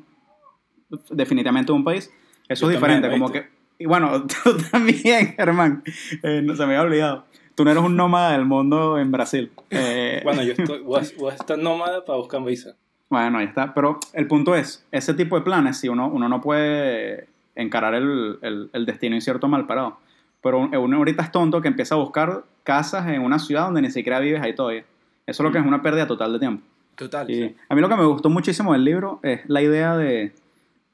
[1.09, 2.11] definitivamente en un país.
[2.49, 3.03] Eso Yo es diferente.
[3.07, 5.84] también, como que, y bueno, tú también, Germán.
[6.23, 7.25] Eh, no, se me había olvidado.
[7.55, 9.51] Tú no eres un nómada del mundo en Brasil.
[9.69, 12.75] Eh, Bueno, yo estoy, voy, a, voy a estar nómada para buscar visa.
[13.09, 13.73] Bueno, ahí está.
[13.73, 18.39] Pero el punto es, ese tipo de planes, si uno, uno no puede encarar el,
[18.41, 19.97] el, el destino incierto mal parado.
[20.41, 23.91] Pero uno ahorita es tonto que empieza a buscar casas en una ciudad donde ni
[23.91, 24.86] siquiera vives ahí todavía.
[25.27, 26.65] Eso es lo que es una pérdida total de tiempo.
[26.95, 27.29] Total.
[27.29, 30.34] Y a mí lo que me gustó muchísimo del libro es la idea de,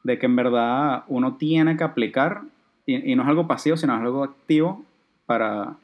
[0.03, 2.41] de que en verdad uno tiene que aplicar,
[2.88, 4.83] y, y no es algo pasivo, sino es algo activo
[5.27, 5.75] para,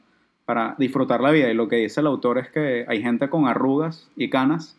[0.44, 1.48] para disfrutar la vida.
[1.48, 4.76] Y lo que dice el autor es que hay gente con arrugas y canas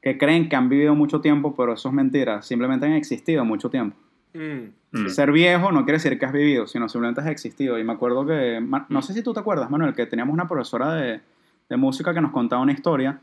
[0.00, 3.68] que creen que han vivido mucho tiempo, pero eso es mentira, simplemente han existido mucho
[3.68, 3.96] tiempo.
[4.34, 4.70] Mm.
[4.92, 5.08] Mm.
[5.08, 7.78] Ser viejo no quiere decir que has vivido, sino simplemente has existido.
[7.78, 10.94] Y me acuerdo que, no sé si tú te acuerdas, Manuel, que teníamos una profesora
[10.94, 11.20] de,
[11.68, 13.20] de música que nos contaba una historia,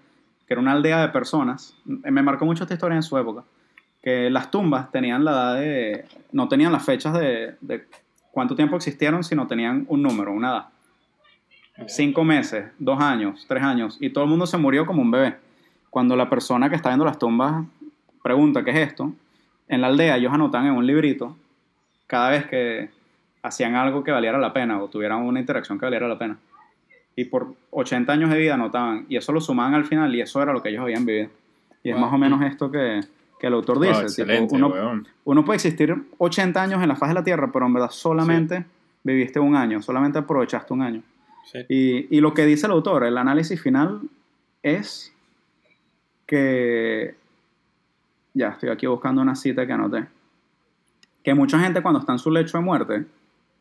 [0.48, 1.76] que era una aldea de personas.
[2.04, 3.44] Eh, Me marcó mucho esta historia en su época,
[4.02, 7.86] que las tumbas tenían la edad de, no tenían las fechas de, de
[8.32, 10.66] cuánto tiempo existieron, sino tenían un número, una edad.
[11.88, 15.38] Cinco meses, dos años, tres años, y todo el mundo se murió como un bebé.
[15.90, 17.66] Cuando la persona que está viendo las tumbas
[18.22, 19.14] pregunta qué es esto,
[19.68, 21.38] en la aldea ellos anotan en un librito
[22.06, 22.90] cada vez que
[23.42, 26.38] hacían algo que valiera la pena o tuvieran una interacción que valiera la pena.
[27.16, 30.42] Y por 80 años de vida anotaban, y eso lo sumaban al final, y eso
[30.42, 31.30] era lo que ellos habían vivido.
[31.84, 33.02] Y es más o menos esto que,
[33.40, 34.24] que el autor dice.
[34.24, 35.08] Oh, tipo, uno, weón.
[35.24, 38.66] uno puede existir 80 años en la faz de la Tierra, pero en verdad solamente
[39.04, 41.04] viviste un año, solamente aprovechaste un año.
[41.46, 41.60] Sí.
[41.70, 44.02] Y, y lo que dice el autor, el análisis final
[44.62, 45.14] es
[46.26, 47.16] que...
[48.34, 50.06] Ya, estoy aquí buscando una cita que anoté.
[51.24, 53.06] Que mucha gente cuando está en su lecho de muerte,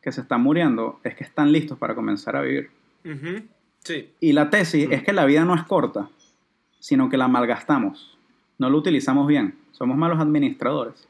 [0.02, 2.70] que se están muriendo, es que están listos para comenzar a vivir.
[3.04, 3.42] Ujú.
[3.80, 4.12] Sí.
[4.20, 6.10] Y la tesis es que la vida no es corta,
[6.78, 8.17] sino que la malgastamos.
[8.58, 9.54] No la utilizamos bien.
[9.72, 11.06] Somos malos administradores.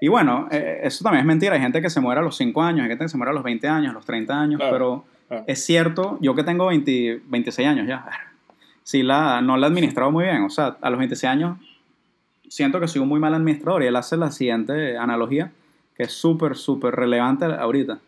[0.00, 1.54] Y bueno, eh, eso también es mentira.
[1.54, 3.34] Hay gente que se muere a los 5 años, hay gente que se muere a
[3.34, 5.44] los 20 años, a los 30 años, Claro, pero claro.
[5.46, 8.04] es cierto, yo que tengo 20 26 años ya,
[8.82, 10.42] sí la, no la he administrado muy bien.
[10.42, 11.58] O sea, a los 26 años
[12.48, 15.52] siento que soy un muy mal administrador y él hace la siguiente analogía,
[15.96, 17.98] que es súper, súper relevante ahorita.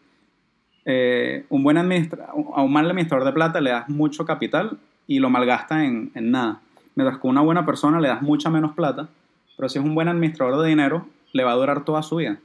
[0.87, 5.19] Eh, un buen administra a un mal administrador de plata le das mucho capital y
[5.19, 6.61] lo malgasta en, en nada.
[6.95, 9.09] Mientras que una buena persona le das mucha menos plata,
[9.57, 12.39] pero si es un buen administrador de dinero, le va a durar toda su vida.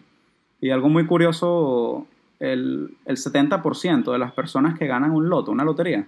[0.62, 2.08] Y algo muy curioso,
[2.39, 6.08] el, el 70% de las personas que ganan un loto, una lotería,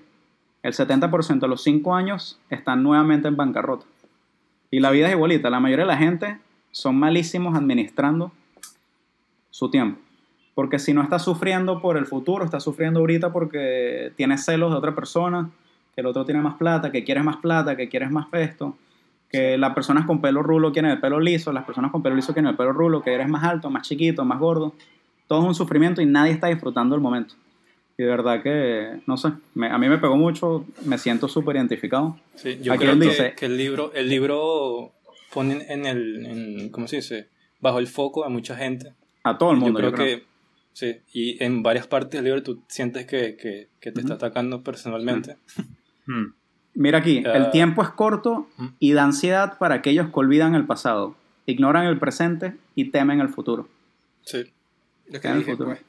[0.64, 3.86] el 70% a los 5 años están nuevamente en bancarrota.
[4.70, 5.50] Y la vida es igualita.
[5.50, 6.40] La mayoría de la gente
[6.72, 8.32] son malísimos administrando
[9.50, 10.00] su tiempo.
[10.54, 14.78] Porque si no está sufriendo por el futuro, está sufriendo ahorita porque tiene celos de
[14.78, 15.50] otra persona,
[15.96, 18.78] que el otro tiene más plata, que quieres más plata, que quieres más esto,
[19.30, 22.34] que las personas con pelo rulo quieren el pelo liso, las personas con pelo liso
[22.34, 24.74] quieren el pelo rulo, que eres más alto, más chiquito, más gordo.
[25.28, 27.36] Todo es un sufrimiento y nadie está disfrutando el momento.
[27.98, 31.56] Y de verdad que, no sé, me- a mí me pegó mucho, me siento súper
[31.58, 32.18] identificado.
[32.36, 34.92] Sí, yo Aquí creo que, dice- que el libro, el libro
[35.34, 37.28] pone en el, en, ¿cómo se dice?
[37.60, 38.94] Bajo el foco a mucha gente.
[39.24, 40.08] A todo el yo mundo, creo yo creo.
[40.18, 40.24] que,
[40.74, 44.26] sí, y en varias partes del libro tú sientes que, que, que te está Ujú.
[44.26, 45.36] atacando personalmente.
[46.06, 46.34] Hmm.
[46.74, 47.34] Mira aquí, Ah.
[47.38, 48.68] el tiempo es corto Mm.
[48.80, 53.30] y da ansiedad para aquellos que olvidan el pasado, ignoran el presente y temen el
[53.30, 53.68] futuro.
[54.24, 54.46] Sí.
[55.08, 55.70] Lo que el dije, futuro.
[55.72, 55.82] pues,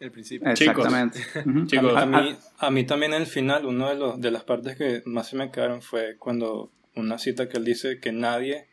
[0.00, 0.52] el principio.
[0.54, 0.76] Chicos.
[0.86, 1.20] Exactamente.
[1.66, 4.44] Chicos, A, A- mí, a mí también en el final, una de, los, de las
[4.44, 8.66] partes que más se me quedaron fue cuando una cita que él dice que nadie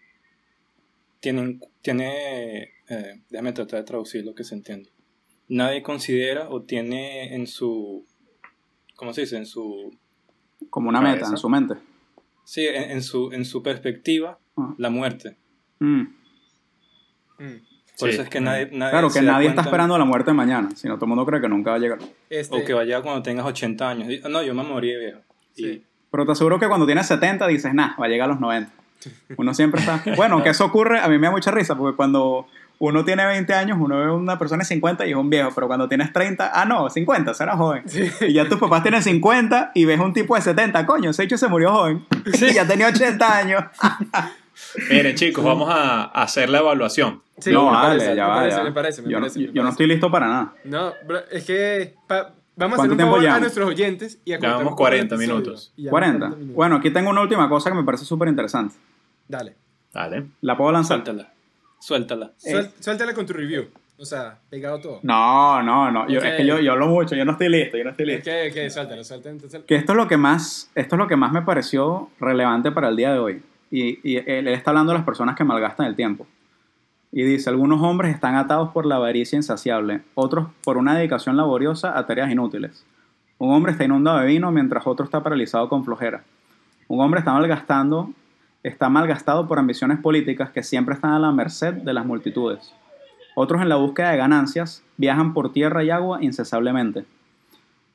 [1.22, 4.90] tiene, tiene eh, déjame tratar de traducir lo que se entiende.
[5.48, 8.06] Nadie considera o tiene en su,
[8.96, 9.38] ¿cómo se dice?
[9.38, 9.98] En su,
[10.70, 11.16] como una Cabeza.
[11.18, 11.76] meta en su mente.
[12.44, 14.74] sí, en, en su, en su perspectiva, Ah.
[14.78, 15.36] la muerte.
[15.80, 16.02] Mm.
[16.02, 17.58] Mm.
[18.00, 18.16] Por Sí.
[18.16, 20.96] eso es que nadie, nadie Claro, que nadie está esperando la muerte de mañana, sino
[20.96, 22.00] todo el mundo cree que nunca va a llegar.
[22.30, 24.08] Este, O que vaya cuando tengas 80 años.
[24.30, 25.20] No, yo me morí viejo.
[25.56, 25.82] Y-.
[26.12, 28.72] Pero te aseguro que cuando tienes 70 dices, nah, va a llegar a los 90.
[29.38, 30.02] Uno siempre está...
[30.16, 32.48] Bueno, que eso ocurre, a mí me da mucha risa, porque cuando
[32.90, 35.50] uno tiene 20 años, uno ve a una persona de 50 y es un viejo,
[35.56, 37.84] pero cuando tienes 30, ah, no, 50, será joven.
[38.22, 41.38] Y ya tus papás tienen 50 y ves un tipo de 70, coño, ese hecho
[41.38, 42.06] se murió joven.
[42.26, 43.64] Y ya tenía 80 años.
[44.90, 47.22] Miren, chicos, vamos a hacer la evaluación.
[47.40, 48.64] Sí, no, me vale, parece, ya me va, parece, ya.
[48.64, 50.54] me parece, me yo, parece, no, me yo no estoy listo para nada.
[50.64, 54.20] No, bro, es que pa- vamos a ¿Cuánto hacer un tiempo favor a nuestros oyentes
[54.24, 55.36] y a poco el 40 episodio.
[55.40, 55.74] minutos.
[55.76, 56.28] Y llevamos 40.
[56.36, 56.56] minutos.
[56.56, 58.76] Bueno, aquí tengo una última cosa que me parece súper interesante.
[59.28, 59.56] Dale.
[59.92, 60.26] Dale.
[60.42, 60.98] ¿La puedo lanzar?
[61.04, 61.33] Suéltala.
[61.84, 62.32] Suéltala.
[62.38, 63.66] Suel- Suéltala con tu review.
[64.00, 65.00] O sea, pegado todo.
[65.04, 66.08] No, no, no.
[66.10, 66.20] Yo.
[66.22, 68.30] Es que yo, yo hablo mucho, yo no estoy listo, yo no estoy listo.
[68.30, 69.36] Ok, ok, suéltalo, suéltalo.
[69.36, 72.72] entonces- Que esto es lo que más, esto es lo que más me pareció relevante
[72.72, 73.44] para el día de hoy.
[73.70, 76.26] Y, y él, él está hablando de las personas que malgastan el tiempo.
[77.12, 81.98] Y dice, algunos hombres están atados por la avaricia insaciable, otros por una dedicación laboriosa
[81.98, 82.86] a tareas inútiles.
[83.38, 86.24] Un hombre está inundado de vino mientras otro está paralizado con flojera.
[86.88, 88.12] Un hombre está malgastando,
[88.64, 92.74] está malgastado por ambiciones políticas que siempre están a la merced de las multitudes.
[93.36, 97.06] Otros en la búsqueda de ganancias viajan por tierra y agua incesablemente.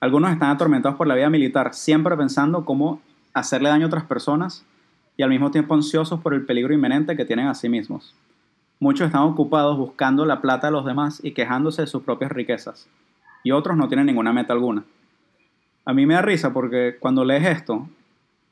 [0.00, 3.00] Algunos están atormentados por la vida militar, siempre pensando cómo
[3.32, 4.64] hacerle daño a otras personas
[5.16, 8.14] y al mismo tiempo ansiosos por el peligro inminente que tienen a sí mismos.
[8.78, 12.88] Muchos están ocupados buscando la plata de los demás y quejándose de sus propias riquezas.
[13.42, 14.84] Y otros no tienen ninguna meta alguna.
[15.84, 17.88] A mí me da risa porque cuando lees esto,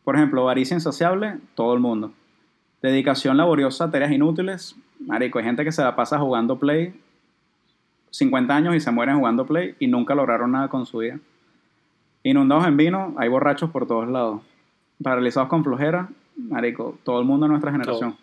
[0.07, 2.13] por ejemplo, avaricia insaciable, todo el mundo.
[2.81, 6.95] Dedicación laboriosa a tareas inútiles, marico, hay gente que se la pasa jugando play
[8.13, 11.19] 50 años y se mueren jugando play y nunca lograron nada con su vida.
[12.23, 14.43] Inundados en vino, hay borrachos por todos lados.
[15.03, 18.15] Paralizados con flojera, marico, todo el mundo de nuestra generación.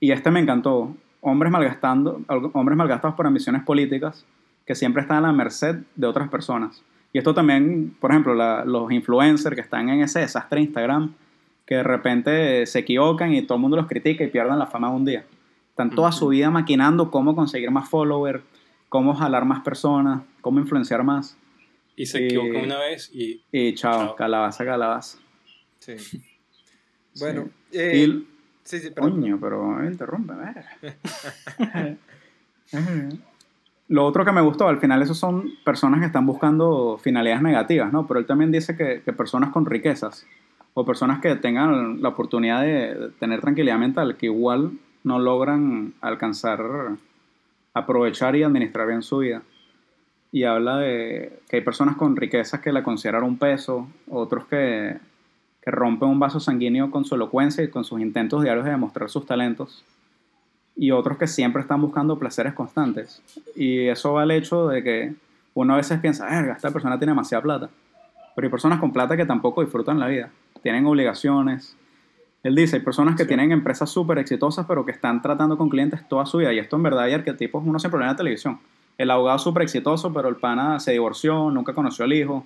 [0.00, 0.96] Y este me encantó.
[1.20, 2.22] Hombres malgastando,
[2.54, 4.26] hombres malgastados por ambiciones políticas
[4.66, 6.82] que siempre están a la merced de otras personas.
[7.12, 11.14] Y esto también, por ejemplo, la- los influencers que están en ese desastre de Instagram,
[11.66, 14.88] que de repente se equivocan y todo el mundo los critica y pierden la fama
[14.90, 15.24] de un día.
[15.70, 18.42] Están toda su vida maquinando cómo conseguir más followers,
[18.88, 21.36] cómo jalar más personas, cómo influenciar más.
[21.96, 24.16] Y se Eh, equivoca una vez y Y chao, Chao.
[24.16, 25.18] calabaza, calabaza.
[25.78, 25.94] Sí.
[27.20, 28.26] Bueno, eh, y,
[28.64, 29.20] sí, sí, perdón.
[29.20, 30.32] coño, pero interrumpe.
[33.92, 37.92] Lo otro que me gustó, al final esos son personas que están buscando finalidades negativas,
[37.92, 38.06] ¿no?
[38.06, 40.26] Pero él también dice que, que personas con riquezas
[40.72, 44.72] o personas que tengan la oportunidad de tener tranquilidad mental, que igual
[45.04, 46.62] no logran alcanzar,
[47.74, 49.42] aprovechar y administrar bien su vida.
[50.30, 54.96] Y habla de que hay personas con riquezas que la consideran un peso, otros que,
[55.60, 59.10] que rompen un vaso sanguíneo con su elocuencia y con sus intentos diarios de demostrar
[59.10, 59.84] sus talentos,
[60.76, 63.22] y otros que siempre están buscando placeres constantes.
[63.54, 65.14] Y eso va al hecho de que
[65.54, 67.70] uno a veces piensa, verga, esta persona tiene demasiada plata,
[68.34, 70.30] pero hay personas con plata que tampoco disfrutan la vida,
[70.62, 71.76] tienen obligaciones.
[72.42, 76.08] Él dice, hay personas que tienen empresas súper exitosas, pero que están tratando con clientes
[76.08, 78.58] toda su vida, y esto en verdad hay arquetipos, uno siempre ve en la televisión.
[78.98, 82.44] El abogado súper exitoso, pero el pana se divorció, nunca conoció al hijo,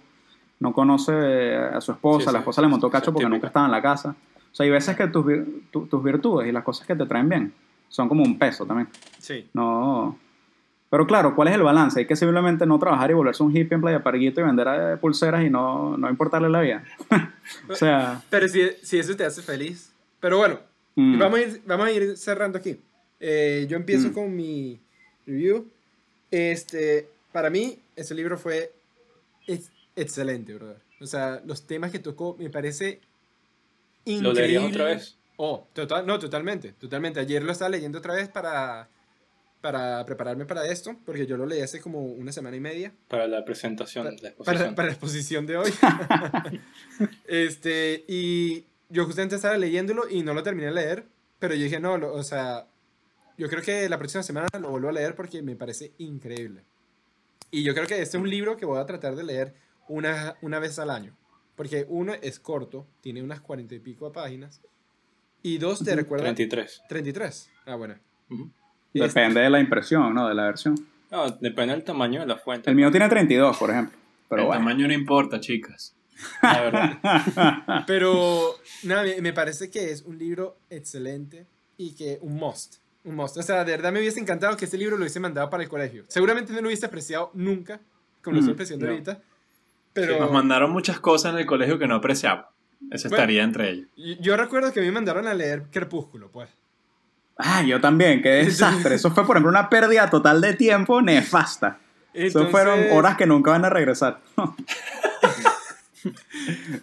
[0.61, 3.67] no conoce a su esposa, Sí, la sí, esposa le montó cacho porque nunca estaba
[3.67, 4.11] en la casa.
[4.53, 5.25] O sea, hay veces que tus,
[5.71, 7.53] tu- tus virtudes y las cosas que te traen bien
[7.89, 8.89] son como un peso también.
[9.19, 9.49] Sí.
[9.55, 10.19] No.
[10.89, 11.99] Pero claro, ¿cuál es el balance?
[12.01, 14.97] Hay que simplemente no trabajar y volverse un hippie en Playa Parguito y vender eh,
[14.97, 16.85] pulseras y no, no importarle la vida.
[17.69, 19.93] o sea, Pero si, si eso te hace feliz.
[20.21, 20.61] Pero bueno,
[20.95, 22.79] mm, vamos, a ir, vamos a ir cerrando aquí.
[23.19, 24.13] Eh, yo empiezo Mm.
[24.13, 24.79] con mi
[25.27, 25.67] review.
[26.31, 28.73] Este, para mí, ese libro fue
[29.47, 30.79] ex- excelente, brother.
[31.01, 33.01] O sea, los temas que tocó me parece
[34.07, 34.35] ¿Lo increíble.
[34.41, 35.17] leerías otra vez?
[35.37, 37.21] Oh, total, no, totalmente, totalmente.
[37.21, 38.89] Ayer lo estaba leyendo otra vez para,
[39.61, 42.93] para prepararme para esto, porque yo lo leí hace como una semana y media.
[43.09, 44.45] Para la presentación, Pa- la exposición.
[44.59, 45.71] para, para la exposición de hoy.
[47.27, 51.07] este, y yo justamente estaba leyéndolo y no lo terminé de leer,
[51.39, 52.67] pero yo dije, no, lo- o sea,
[53.39, 56.63] yo creo que la próxima semana lo vuelvo a leer porque me parece increíble.
[57.51, 59.55] Y yo creo que este es un libro que voy a tratar de leer
[59.89, 61.17] una, una vez al año.
[61.55, 64.61] Porque uno es corto, tiene unas cuarenta y pico de páginas.
[65.47, 66.25] Y dos, te recuerda...
[66.25, 66.83] 33.
[66.89, 67.51] 33.
[67.67, 67.95] Ah, bueno.
[68.31, 68.51] Ujú.
[68.93, 70.27] Depende de la impresión, ¿no?
[70.29, 70.75] De la versión.
[71.11, 72.69] No, depende del tamaño de la fuente.
[72.69, 73.97] El mío tiene 32, por ejemplo.
[74.29, 74.61] Pero el bueno.
[74.61, 75.95] tamaño no importa, chicas.
[76.43, 77.85] La verdad.
[77.87, 82.79] Pero, nada, me, me parece que es un libro excelente y que un must.
[83.05, 83.37] Un must.
[83.37, 85.69] O sea, de verdad me hubiese encantado que este libro lo hubiese mandado para el
[85.69, 86.05] colegio.
[86.09, 87.79] Seguramente no lo hubiese apreciado nunca,
[88.21, 88.93] como lo estoy Mm, apreciando no.
[88.93, 89.23] ahorita.
[89.93, 92.47] Pero Nos mandaron muchas cosas en el colegio que no apreciamos.
[92.91, 93.23] Eso Bueno.
[93.23, 93.89] estaría entre ellos.
[94.21, 96.49] yo recuerdo que a mí me mandaron a leer Crepúsculo, pues.
[97.39, 98.95] Ah, yo también, qué desastre.
[98.95, 101.81] Eso fue, por ejemplo, una pérdida total de tiempo nefasta.
[102.15, 104.21] Eso fueron horas que nunca van a regresar.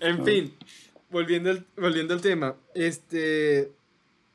[0.01, 0.53] En fin,
[1.09, 3.71] volviendo al, volviendo al tema, este,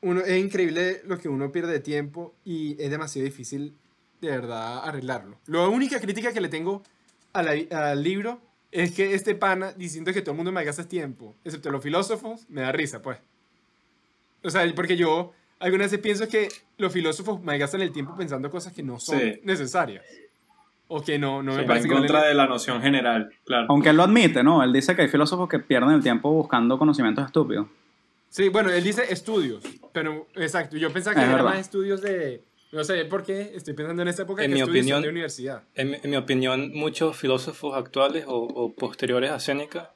[0.01, 3.75] uno, es increíble lo que uno pierde de tiempo y es demasiado difícil
[4.21, 5.37] de verdad arreglarlo.
[5.45, 6.81] La única crítica que le tengo
[7.33, 8.41] al libro
[8.71, 12.45] es que este pana diciendo que todo el mundo me gasta tiempo, excepto los filósofos,
[12.49, 13.17] me da risa, pues.
[14.43, 16.47] O sea, porque yo algunas veces pienso que
[16.77, 19.39] los filósofos me gastan el tiempo pensando cosas que no son Sí.
[19.43, 20.05] necesarias.
[20.91, 23.31] O que no, no me Va en parece que contra valen- de la noción general,
[23.45, 23.67] claro.
[23.69, 24.63] Aunque él lo admite, ¿no?
[24.63, 27.67] Él dice que hay filósofos que pierden el tiempo buscando conocimientos estúpidos.
[28.29, 29.63] Sí, bueno, él dice estudios,
[29.93, 31.51] pero exacto, yo pensaba que Es era verdad.
[31.51, 32.41] más estudios de,
[32.71, 35.63] no sé por qué, estoy pensando en esta época En que mi opinión- de universidad.
[35.75, 39.93] En, mi- en mi opinión, muchos filósofos actuales o, o posteriores a Séneca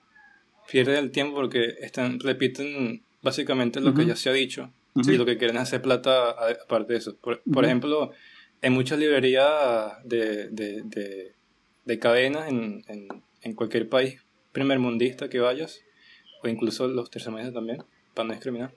[0.71, 4.09] pierden el tiempo porque están, repiten básicamente lo que Ujú.
[4.09, 7.15] ya se ha dicho y lo que quieren es hacer plata a- aparte de eso.
[7.17, 7.65] Por, por Ujú.
[7.65, 8.11] ejemplo,
[8.61, 11.33] en muchas librerías de, de, de,
[11.85, 13.07] de cadenas en, en,
[13.41, 14.21] en cualquier país
[14.51, 15.81] primermundista que vayas,
[16.43, 18.73] o incluso los tercermundistas también, para no discriminar,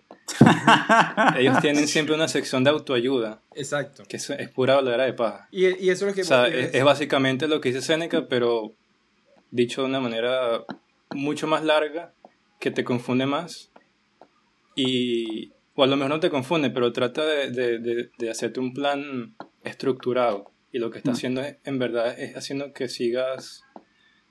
[1.39, 4.05] ellos tienen siempre una sección de autoayuda, Exacto.
[4.09, 5.49] que es, es pura habladera de paja.
[5.51, 6.23] Y, y eso es lo que...
[6.23, 8.75] O sea, es- es, básicamente lo que dice Seneca, pero
[9.51, 10.65] dicho de una manera
[11.13, 12.13] mucho más larga,
[12.59, 13.71] que te confunde más.
[14.75, 18.61] Y, o a lo mejor no te confunde, pero trata de, de- de- de hacerte
[18.61, 19.35] un plan
[19.65, 20.51] estructurado.
[20.73, 21.15] Y lo que está Mm.
[21.15, 23.63] haciendo es, en verdad es haciendo que sigas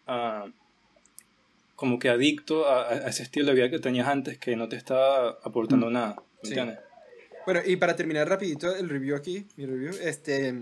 [0.08, 0.46] ah,
[1.76, 4.76] como que adicto a, a ese estilo de vida que tenías antes que no te
[4.78, 6.16] estaba aportando nada.
[6.44, 6.56] ¿me Sí.
[7.46, 10.54] Bueno, y para terminar rapidito el review aquí, mi review, este...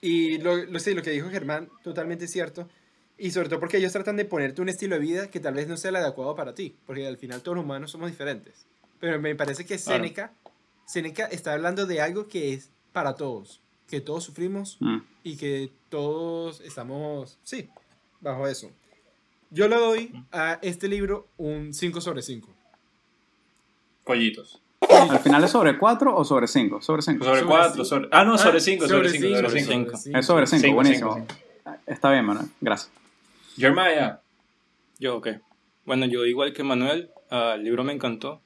[0.00, 2.68] Y lo, lo, sí, lo que dijo Germán, totalmente cierto.
[3.16, 5.66] Y sobre todo porque ellos tratan de ponerte un estilo de vida que tal vez
[5.66, 8.66] no sea el adecuado para ti, porque al final todos los humanos somos diferentes.
[9.00, 10.02] Pero me parece que Claro.
[10.04, 10.32] Seneca,
[10.86, 14.98] Seneca está hablando de algo que es para todos, que todos sufrimos Mm.
[15.24, 17.68] y que todos estamos, sí,
[18.20, 18.70] bajo eso.
[19.50, 22.48] Yo le doy a este libro un 5 sobre 5.
[24.04, 24.60] Pollitos.
[24.88, 26.80] ¿Al final es sobre 4 o sobre 5?
[26.82, 27.24] Sobre 5.
[27.24, 27.84] Sobre Sobre 4, cinco.
[27.84, 28.08] sobre...
[28.12, 29.96] Ah, no, sobre 5, sobre cinco, 5, sobre sobre 5.
[29.96, 30.18] cinco.
[30.18, 31.14] Es sobre 5, Cinco, buenísimo.
[31.14, 31.34] cinco,
[31.86, 32.46] Está bien, Manuel.
[32.60, 32.90] Gracias.
[33.56, 34.20] Jeremiah.
[34.98, 35.28] Yo, ok.
[35.84, 38.40] Bueno, yo igual que Manuel, ah, el libro me encantó.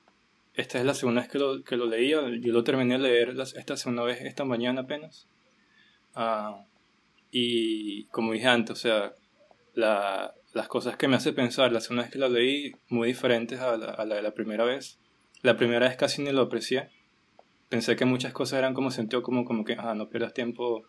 [0.55, 2.20] Esta es la segunda vez que lo, que lo leía.
[2.40, 5.26] Yo lo terminé de leer las- esta segunda vez esta mañana apenas.
[6.14, 6.64] Ah,
[7.30, 9.12] y como dije antes, o sea,
[9.74, 13.61] la- las cosas que me hace pensar la segunda vez que lo leí, muy diferentes
[13.61, 14.98] a la, a la de la primera vez.
[15.42, 16.90] La primera vez casi ni lo aprecié.
[17.68, 20.84] Pensé que muchas cosas eran como sentido como, como que, ah, no pierdas tiempo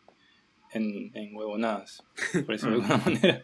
[0.74, 2.04] en, en huevonadas,
[2.34, 3.44] por decirlo de alguna manera.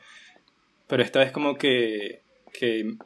[0.88, 2.98] Pero esta vez como que, que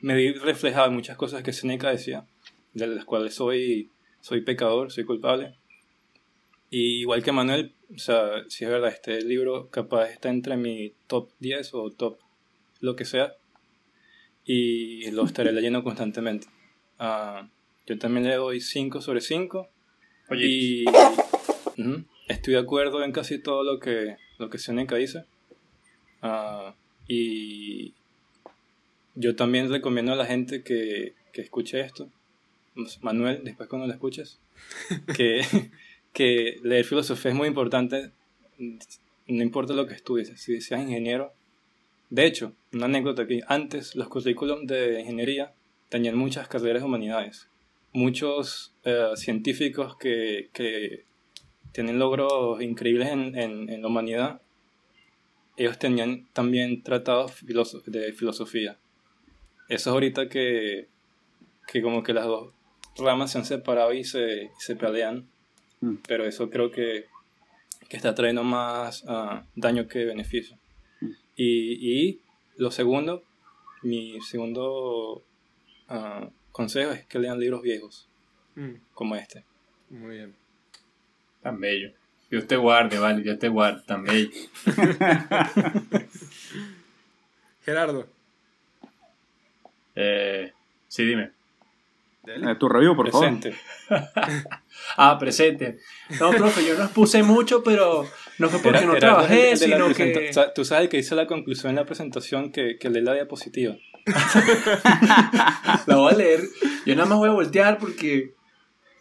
[0.00, 2.26] me vi reflejado en muchas cosas que Seneca decía,
[2.74, 3.90] de las cuales soy,
[4.20, 5.54] soy pecador, soy culpable.
[6.70, 10.92] Y igual que Manuel, o sea, si es verdad, este libro capaz está entre mi
[11.06, 12.18] top 10 o top
[12.80, 13.34] lo que sea,
[14.44, 16.46] y lo estaré leyendo constantemente.
[16.98, 17.48] Ah,
[17.86, 19.68] yo también le doy 5 sobre 5.
[20.28, 20.50] Pollitos.
[20.50, 20.84] Y
[21.80, 25.24] ujú, estoy de acuerdo en casi todo lo que, lo que Seneca dice.
[26.22, 26.74] Ah,
[27.08, 27.92] y
[29.14, 32.08] yo también recomiendo a la gente que, que escuche esto.
[33.02, 34.38] Manuel, después cuando lo escuches,
[35.16, 35.42] que,
[36.12, 38.12] que leer filosofía es muy importante.
[38.58, 41.32] No importa lo que estudies, si seas ingeniero.
[42.10, 45.54] De hecho, una anécdota aquí, antes los currículums de ingeniería
[45.88, 47.48] tenían muchas carreras de humanidades.
[47.92, 51.04] Muchos eh, científicos que, que
[51.72, 54.42] tienen logros increíbles en, en, en la humanidad,
[55.56, 57.32] ellos tenían también tratados
[57.86, 58.78] de filosofía.
[59.68, 60.88] Eso es ahorita que,
[61.66, 62.52] que como que las dos
[62.98, 65.28] ramas se han separado y se, se pelean.
[65.82, 65.96] Mm.
[66.06, 67.06] pero eso creo que,
[67.88, 70.56] que está trayendo más ah, daño que beneficio.
[71.00, 71.10] Mm.
[71.36, 72.20] Y, y
[72.56, 73.22] lo segundo,
[73.82, 75.22] mi segundo
[75.88, 78.08] ah, consejo es que lean libros viejos,
[78.54, 79.44] Mm, como este.
[79.90, 80.34] muy bien.
[81.42, 81.90] Tan bello.
[82.30, 84.30] Dios te guarde, vale, Dios te guarde, tan bello.
[87.64, 88.06] Gerardo.
[89.94, 90.52] Eh,
[90.88, 91.30] sí, dime.
[92.22, 92.52] Dale.
[92.52, 93.26] Eh, tu review, por favor.
[93.40, 93.54] Presente.
[94.96, 95.78] Ah, presente.
[96.18, 98.04] No, profe, yo no expuse mucho, pero
[98.38, 100.28] no fue porque Era- no era trabajé, el de sino que...
[100.30, 103.14] o sea, Tú sabes que hice la conclusión en la presentación que, que lee la
[103.14, 103.76] diapositiva.
[105.86, 106.40] La voy a leer.
[106.86, 108.34] Yo nada más voy a voltear porque...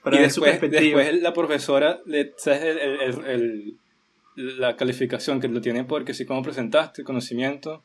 [0.03, 1.01] Para y ver su después, perspectiva.
[1.01, 2.61] después la profesora, le, ¿sabes?
[2.63, 7.83] El- el- el- el- la calificación que lo tiene porque si cómo presentaste, conocimiento,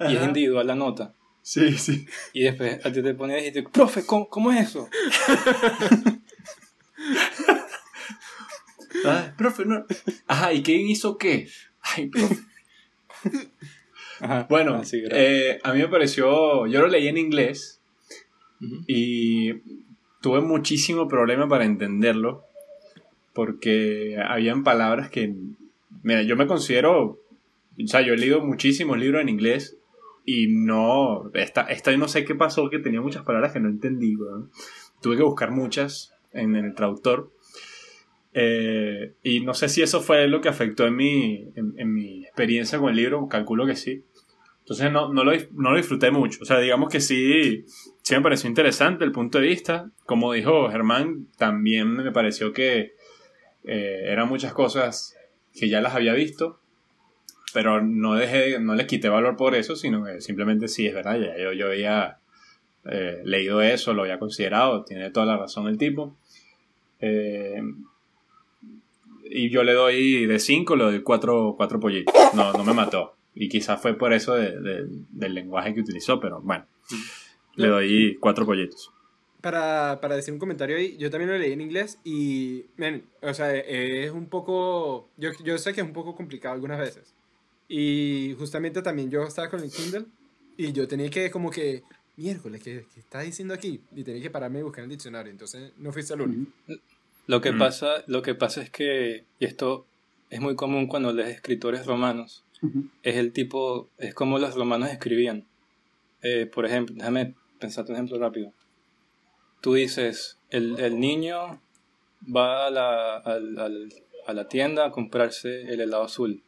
[0.00, 0.26] y es Ajá.
[0.26, 1.14] individual la nota.
[1.48, 2.04] Sí, sí.
[2.32, 4.88] Y después a ti te ponías y dices, profe, ¿cómo, cómo es eso?
[9.04, 9.84] Ah, profe, no.
[10.26, 11.48] Ajá, ¿y quién hizo qué?
[11.80, 12.36] Ay, profe.
[14.20, 15.20] Ajá, Bueno, así, gracias.
[15.20, 16.66] eh, a mí me pareció...
[16.66, 17.80] Yo lo leí en inglés
[18.88, 19.52] y
[20.22, 22.42] tuve muchísimo problema para entenderlo
[23.34, 25.34] porque habían palabras que
[26.02, 27.20] mira yo me considero
[27.78, 29.76] o sea yo he leído muchísimos libros en inglés
[30.26, 34.16] y no esta, esta no sé qué pasó que tenía muchas palabras que no entendí
[35.00, 37.32] tuve que buscar muchas en, el traductor
[38.38, 42.24] Eh, y no sé si eso fue lo que afectó en mi, en, en mi
[42.24, 44.04] experiencia con el libro calculo que sí
[44.66, 46.40] entonces no, no, lo, no lo disfruté mucho.
[46.42, 47.64] O sea, digamos que sí,
[48.02, 49.92] sí me pareció interesante el punto de vista.
[50.06, 52.96] Como dijo Germán, también me pareció que
[53.62, 55.16] eh, eran muchas cosas
[55.54, 56.58] que ya las había visto.
[57.56, 61.18] Pero no dejé, no les quité valor por eso, sino que simplemente sí, es verdad,
[61.18, 62.18] ya yo, yo había
[62.84, 66.14] eh, leído eso, lo había considerado, tiene toda la razón el tipo.
[67.00, 67.62] Eh,
[69.24, 72.14] y yo le doy de 5, le doy 4 cuatro, pollitos.
[72.34, 73.16] No, no me mató.
[73.34, 76.66] Y quizás fue por eso de- de- del lenguaje que utilizó, pero bueno.
[77.54, 78.92] Le doy 4 pollitos.
[79.40, 83.32] Para, para decir un comentario ahí, yo también lo leí en inglés y, men, o
[83.32, 87.14] sea, es un poco, yo, yo sé que es un poco complicado algunas veces.
[87.68, 90.06] Y justamente también yo estaba con el Kindle
[90.56, 91.82] y yo tenía que como que,
[92.16, 93.80] miércoles, ¿qué, qué está diciendo aquí?
[93.94, 96.50] Y tenía que pararme y buscar en el diccionario, entonces no fuiste el único.
[97.26, 97.58] Lo que, Mm.
[97.58, 99.86] pasa, lo que pasa es que, y esto
[100.30, 102.88] es muy común cuando lees escritores romanos, Ujú.
[103.02, 105.44] es el tipo, es como los romanos escribían.
[106.22, 108.52] Eh, por ejemplo, déjame pensar un ejemplo rápido.
[109.60, 111.60] Tú dices, el, el niño
[112.34, 113.92] va a la, al- al-
[114.26, 116.42] a la tienda a comprarse el helado azul,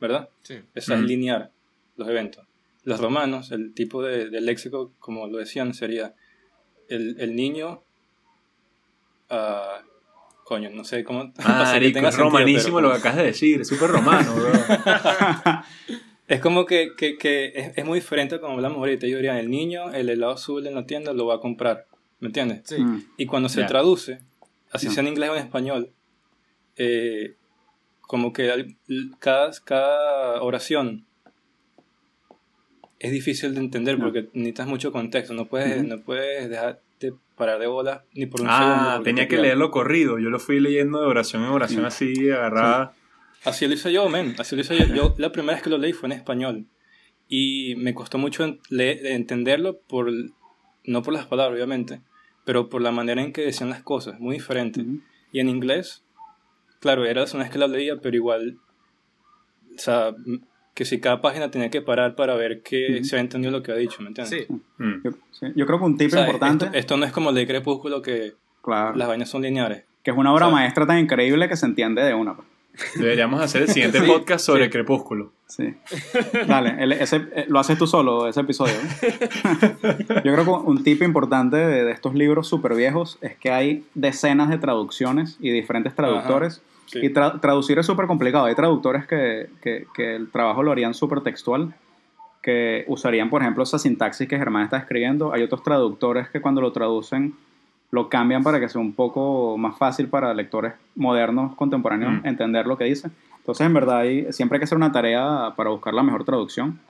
[0.00, 0.28] ¿verdad?
[0.42, 0.54] Sí.
[0.74, 1.08] Esa es Ujú.
[1.08, 1.50] linear
[1.96, 2.44] los eventos.
[2.84, 6.14] Los romanos, el tipo de, de léxico, como lo decían, sería
[6.88, 7.82] el, el niño.
[9.30, 9.80] ah,
[10.44, 11.32] coño, no sé cómo.
[11.38, 13.68] Ah, para que Rico, tenga es sentido, romanísimo pero lo que acabas de decir, es
[13.68, 14.52] súper romano, bro.
[16.28, 19.06] Es como que, que, que es, es muy diferente como hablamos ahorita.
[19.06, 21.86] Yo diría, el niño, el helado azul en la tienda lo va a comprar.
[22.18, 22.62] ¿Me entiendes?
[22.64, 22.82] Sí.
[22.82, 23.04] Mm.
[23.16, 23.66] Y cuando se Ya.
[23.68, 24.18] traduce,
[24.72, 25.92] así sea en inglés o en español,
[26.78, 27.36] eh,
[28.06, 28.76] como que
[29.18, 31.04] cada, cada oración
[32.98, 35.34] es difícil de entender porque necesitas mucho contexto.
[35.34, 35.86] No puedes, Ujú.
[35.88, 38.66] no puedes dejarte parar de bola ni por un segundo.
[38.74, 40.18] Ah, tenía te que leerlo corrido.
[40.18, 41.86] Yo lo fui leyendo de oración en oración Sí.
[42.14, 42.94] así, agarrada.
[43.44, 44.34] Así lo hice yo, men.
[44.38, 44.86] Así lo hice yo.
[44.94, 46.66] Yo la primera vez que lo leí fue en español.
[47.28, 50.10] Y me costó mucho en- le- entenderlo, por,
[50.84, 52.00] no por las palabras, obviamente,
[52.44, 54.80] pero por la manera en que decían las cosas, muy diferente.
[54.80, 55.00] Ujú.
[55.32, 56.02] Y en inglés,
[56.80, 58.58] claro, era la segunda vez que la leía, pero igual,
[59.74, 60.14] o sea,
[60.74, 63.72] que si cada página tenía que parar para ver que se había entendido lo que
[63.72, 64.46] había dicho, ¿me entiendes?
[64.48, 64.54] Sí.
[64.78, 65.02] Mm.
[65.04, 67.30] Yo, sí, yo creo que un tip O sea, importante, Esto, esto no es como
[67.30, 69.84] el de Crepúsculo que claro, las vainas son lineares.
[70.02, 72.34] que es una obra o sea- maestra tan increíble que se entiende de una.
[72.36, 72.46] pues.
[72.96, 74.70] Deberíamos hacer el siguiente Sí, podcast sobre sí.
[74.70, 75.32] Crepúsculo.
[75.48, 75.74] Sí.
[76.48, 78.74] Dale, el- ese, eh, lo haces tú solo, ese episodio.
[80.24, 83.84] Yo creo que un tip importante de, de estos libros súper viejos es que hay
[83.94, 86.62] decenas de traducciones y diferentes traductores.
[86.86, 87.00] Sí.
[87.02, 88.46] Y tra- traducir es súper complicado.
[88.46, 91.74] Hay traductores que, que, que el trabajo lo harían súper textual,
[92.42, 95.32] que usarían, por ejemplo, esa sintaxis que Germán está escribiendo.
[95.32, 97.34] Hay otros traductores que cuando lo traducen
[97.92, 102.26] lo cambian para que sea un poco más fácil para lectores modernos, contemporáneos, Mm.
[102.26, 103.10] entender lo que dice.
[103.46, 106.80] Entonces, en verdad, hay- siempre hay que hacer una tarea para buscar la mejor traducción.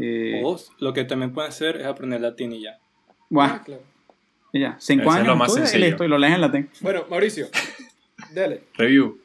[0.00, 2.76] Y, O lo que también pueden hacer es aprender latín y ya.
[3.30, 3.82] bueno, Ah, claro.
[4.52, 4.74] y ya.
[4.80, 6.68] Cinco Ese es años lo más y listo, y lo lees en latín.
[6.80, 7.46] Bueno, Mauricio,
[8.34, 8.64] dale.
[8.76, 9.16] Review.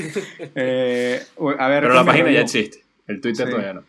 [0.56, 1.22] Eh,
[1.60, 2.84] a ver, Pero la ¿qué me página ya existe.
[3.08, 3.52] El Twitter Sí.
[3.52, 3.84] todavía no.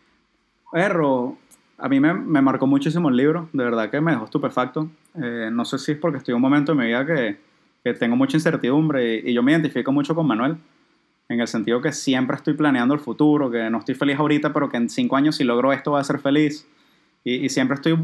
[0.77, 1.37] Erro,
[1.77, 4.89] a mí me, me marcó muchísimo el libro, de verdad que me dejó estupefacto.
[5.21, 7.37] Eh, no sé si es porque estoy en un momento de mi vida que,
[7.83, 10.57] que tengo mucha incertidumbre y, y yo me identifico mucho con Manuel,
[11.29, 14.69] en el sentido que siempre estoy planeando el futuro, que no estoy feliz ahorita, pero
[14.69, 16.67] que en cinco años si logro esto voy a ser feliz.
[17.23, 17.97] Y, y siempre estoy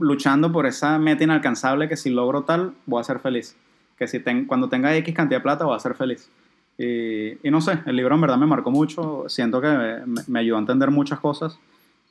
[0.00, 3.56] luchando por esa meta inalcanzable que si logro tal voy a ser feliz.
[3.96, 6.28] Que si ten- cuando tenga X cantidad de plata voy a ser feliz.
[6.76, 9.68] Y, y no sé, el libro en verdad me marcó mucho, siento que
[10.04, 11.58] me, me ayudó a entender muchas cosas.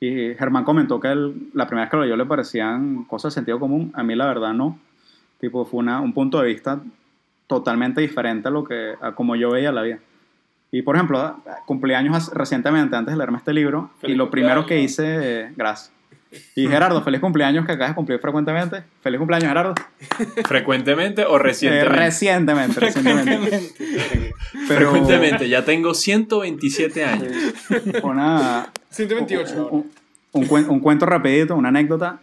[0.00, 3.36] Y Germán comentó que él, la primera vez que lo leyó le parecían cosas de
[3.36, 4.78] sentido común, a mí la verdad no.
[5.40, 6.80] Tipo, fue una, un punto de vista
[7.46, 9.98] totalmente diferente a lo que a como yo veía la vida.
[10.72, 14.66] Y por ejemplo, cumplí años recientemente antes de leerme este libro y Feliz lo primero
[14.66, 15.04] que hice,
[15.42, 15.92] eh, gracias.
[16.54, 18.82] Y Gerardo, feliz cumpleaños que acabas de cumplir frecuentemente.
[19.00, 19.74] Feliz cumpleaños, Gerardo.
[20.46, 21.96] ¿Frecuentemente o Eh, recientemente?
[21.96, 23.72] recientemente, recientemente.
[24.68, 27.32] Pero Frecuentemente, ya tengo 127 años.
[28.02, 28.66] una,
[28.96, 29.72] 128 ahora.
[29.72, 29.90] un,
[30.32, 32.20] un cuen- un cuento rapidito, una anécdota.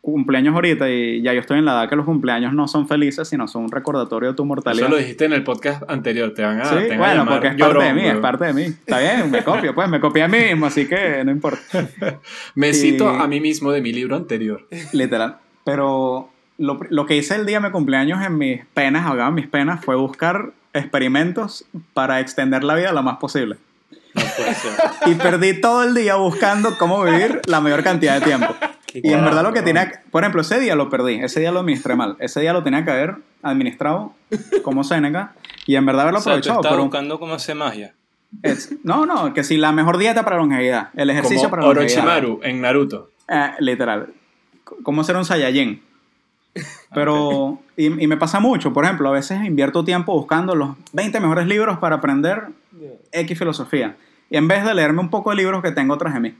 [0.00, 3.26] Cumpleaños ahorita y ya yo estoy en la edad que los cumpleaños no son felices,
[3.26, 4.84] sino son un recordatorio de tu mortalidad.
[4.84, 6.34] Eso lo dijiste en el podcast anterior.
[6.34, 8.00] Te van a, Sí, te van a bueno, llamar porque es parte llorón, de mí,
[8.02, 8.20] es weón.
[8.20, 8.62] parte de mí.
[8.64, 11.58] Está bien, me copio, pues, me copié a mí mismo, así que no importa.
[12.54, 14.68] Me Y- cito a mí mismo de mi libro anterior.
[14.92, 15.38] Literal.
[15.64, 19.36] Pero lo, lo que hice el día de mi cumpleaños en mis penas, ahogado en
[19.36, 21.64] mis penas, fue buscar experimentos
[21.94, 23.56] para extender la vida lo más posible.
[24.14, 24.72] No puede ser.
[25.06, 28.54] Y perdí todo el día buscando cómo vivir la mayor cantidad de tiempo.
[28.94, 31.50] Y en verdad lo que tenía, que- por ejemplo, ese día lo perdí, ese día
[31.50, 34.12] lo administré mal, ese día lo tenía que haber administrado
[34.62, 35.32] como Seneca
[35.66, 36.60] y en verdad haberlo O sea, tú aprovechado.
[36.60, 37.92] estás pero buscando cómo hacer magia.
[38.42, 42.04] es- no, no, que si la mejor dieta para longevidad, el ejercicio Como para longevidad.
[42.04, 43.10] Orochimaru en Naruto.
[43.28, 44.12] Eh, literal.
[44.84, 45.82] ¿Cómo ser un Saiyajin?
[46.94, 51.18] Pero, y, y me pasa mucho, por ejemplo, a veces invierto tiempo buscando los 20
[51.20, 52.44] mejores libros para aprender
[53.12, 53.96] X filosofía.
[54.30, 56.34] Y en vez de leerme un poco de libros que tengo tras de mí.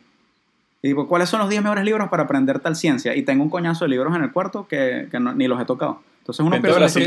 [0.82, 3.14] Y digo, ¿cuáles son los 10 mejores libros para aprender tal ciencia?
[3.16, 5.64] Y tengo un coñazo de libros en el cuarto que, que no- ni los he
[5.64, 6.02] tocado.
[6.20, 7.00] Entonces uno piensa que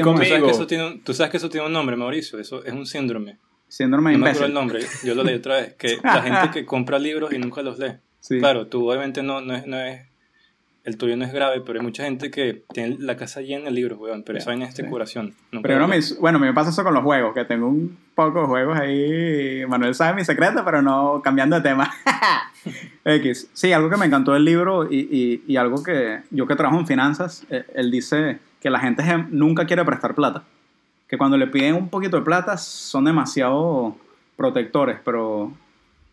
[0.67, 2.39] Tú tú sabes que eso tiene un nombre, Mauricio.
[2.39, 3.37] Eso es un síndrome.
[3.67, 4.47] síndrome de No me acuerdo imbécil.
[4.47, 5.07] el nombre.
[5.07, 5.73] Yo lo leí otra vez.
[5.75, 7.93] Que la gente que compra libros y nunca los lee.
[8.19, 8.39] Sí.
[8.39, 10.01] Claro, tú obviamente no, no, es, no es.
[10.87, 13.71] El tuyo no es grave, pero hay mucha gente que tiene la casa llena de
[13.71, 14.23] libros, weón.
[14.23, 14.83] Pero esa vaina es Sí.
[14.83, 15.33] decoración.
[15.51, 18.39] Nunca Primero lo me, bueno, me pasa eso con los juegos, que tengo un poco
[18.41, 19.65] de juegos ahí.
[19.67, 21.91] Manuel sabe mi secreto, pero no cambiando de tema.
[23.03, 23.49] X.
[23.53, 26.79] Sí, algo que me encantó del libro y, y- y algo que yo que trabajo
[26.79, 30.43] en finanzas, eh, él dice que la gente nunca quiere prestar plata.
[31.09, 33.97] Que cuando le piden un poquito de plata son demasiado
[34.35, 35.51] protectores, pero,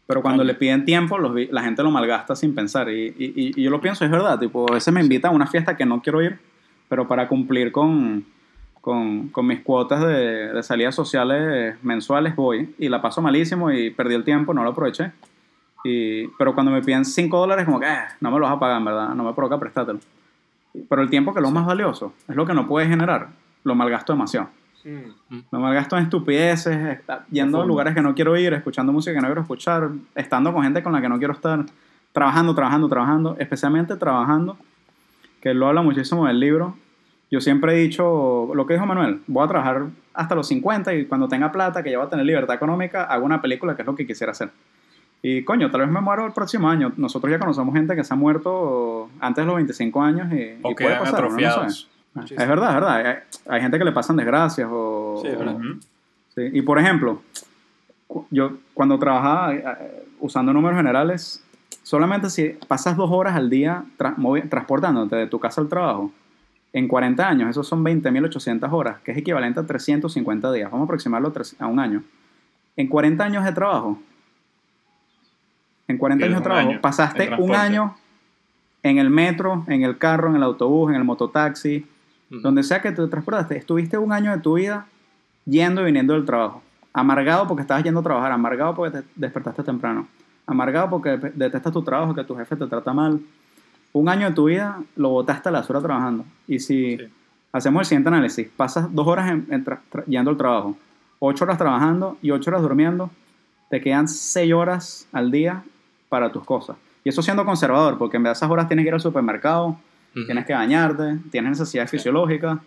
[0.07, 0.53] pero cuando Claro.
[0.55, 2.89] le piden tiempo los la gente lo malgasta sin pensar.
[2.91, 4.39] Y, y- y- yo lo pienso, es verdad.
[4.39, 6.39] Tipo, a veces me invitan a una fiesta que no quiero ir,
[6.89, 8.25] pero para cumplir con,
[8.81, 13.91] con, con mis cuotas de, de salidas sociales mensuales voy y la paso malísimo y
[13.91, 15.13] perdí el tiempo, no lo aproveché.
[15.85, 18.59] Y, pero cuando me piden 5 dólares, como que "Ah, no me lo vas a
[18.59, 20.01] pagar, en verdad, no me provoca prestártelo.
[20.89, 23.29] Pero el tiempo que es lo más valioso, es lo que no puedes generar,
[23.65, 24.49] lo malgasto demasiado.
[24.85, 25.39] Mm.
[25.51, 29.29] Lo malgasto en estupideces, yendo a lugares que no quiero ir, escuchando música que no
[29.29, 31.65] quiero escuchar, estando con gente con la que no quiero estar,
[32.13, 34.57] trabajando, trabajando, trabajando, especialmente trabajando,
[35.41, 36.77] que lo habla muchísimo del libro.
[37.31, 41.07] Yo siempre he dicho lo que dijo Manuel, voy a trabajar hasta los 50 y
[41.07, 43.87] cuando tenga plata, que ya voy a tener libertad económica, hago una película que es
[43.87, 44.51] lo que quisiera hacer.
[45.23, 46.93] Y coño, tal vez me muero el próximo año.
[46.99, 50.59] Nosotros ya conocemos gente que se ha muerto antes de los 25 años y, y
[50.61, 51.67] O puede quedan pasar, uno no.
[52.15, 52.43] Atrofiados.
[52.43, 52.97] Es verdad, es verdad.
[52.97, 53.17] Hay,
[53.57, 55.19] hay gente que le pasan desgracias o...
[55.23, 55.55] Sí, es verdad.
[55.57, 55.81] Ujú.
[56.35, 57.23] Sí, Y por ejemplo,
[58.31, 61.45] yo cuando trabajaba eh, usando números generales,
[61.83, 66.13] solamente si pasas dos horas al día tra- transportándote de tu casa al trabajo,
[66.73, 70.69] en 40 años, esos son 20.800 horas, que es equivalente a 350 días.
[70.73, 72.03] Vamos a aproximarlo a un año.
[72.77, 73.97] En 40 años de trabajo,
[75.87, 77.95] en 40 Pierdes años de trabajo, año pasaste un año
[78.83, 81.87] en el metro, en el carro, en el autobús, en el mototaxi,
[82.43, 84.87] Donde sea que te transportaste, estuviste un año de tu vida
[85.45, 86.63] yendo y viniendo del trabajo.
[86.93, 90.07] Amargado porque estabas yendo a trabajar, amargado porque te despertaste temprano,
[90.47, 93.21] amargado porque de- detestas tu trabajo, que tu jefe te trata mal.
[93.93, 96.25] Un año de tu vida lo botaste a la basura trabajando.
[96.49, 97.05] Y si Sí.
[97.53, 99.47] hacemos el siguiente análisis, pasas dos horas en-
[100.07, 100.77] yendo al trabajo,
[101.19, 103.11] ocho horas trabajando y ocho horas durmiendo,
[103.71, 105.63] te quedan 6 horas al día
[106.09, 106.77] para tus cosas.
[107.03, 109.77] Y eso siendo conservador, porque en vez de esas horas tienes que ir al supermercado,
[110.15, 112.61] Tienes que bañarte, tienes necesidades fisiológicas,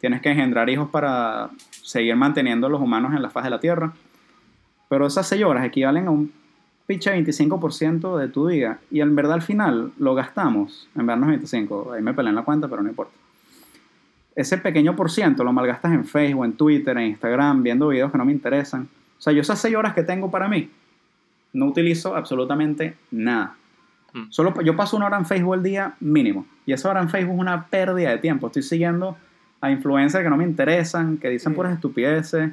[0.00, 3.60] tienes que engendrar hijos para seguir manteniendo a los humanos en la faz de la
[3.60, 3.92] Tierra.
[4.88, 6.32] Pero esas 6 horas equivalen a un
[6.86, 8.78] pinche 25% de tu día.
[8.90, 10.88] Y en verdad al final lo gastamos.
[10.96, 13.12] En verdad no es 25, ahí me peleé en la cuenta, pero no importa.
[14.34, 18.18] Ese pequeño por ciento lo malgastas en Facebook, en Twitter, en Instagram, viendo videos que
[18.18, 18.88] no me interesan.
[19.18, 20.70] O sea, yo esas 6 horas que tengo para mí,
[21.52, 23.56] no utilizo absolutamente nada.
[24.12, 24.30] Mm.
[24.30, 26.46] Solo yo paso una hora en Facebook al día mínimo.
[26.66, 28.46] Y esa hora en Facebook es una pérdida de tiempo.
[28.48, 29.16] Estoy siguiendo
[29.60, 32.50] a influencers que no me interesan, que dicen puras estupideces.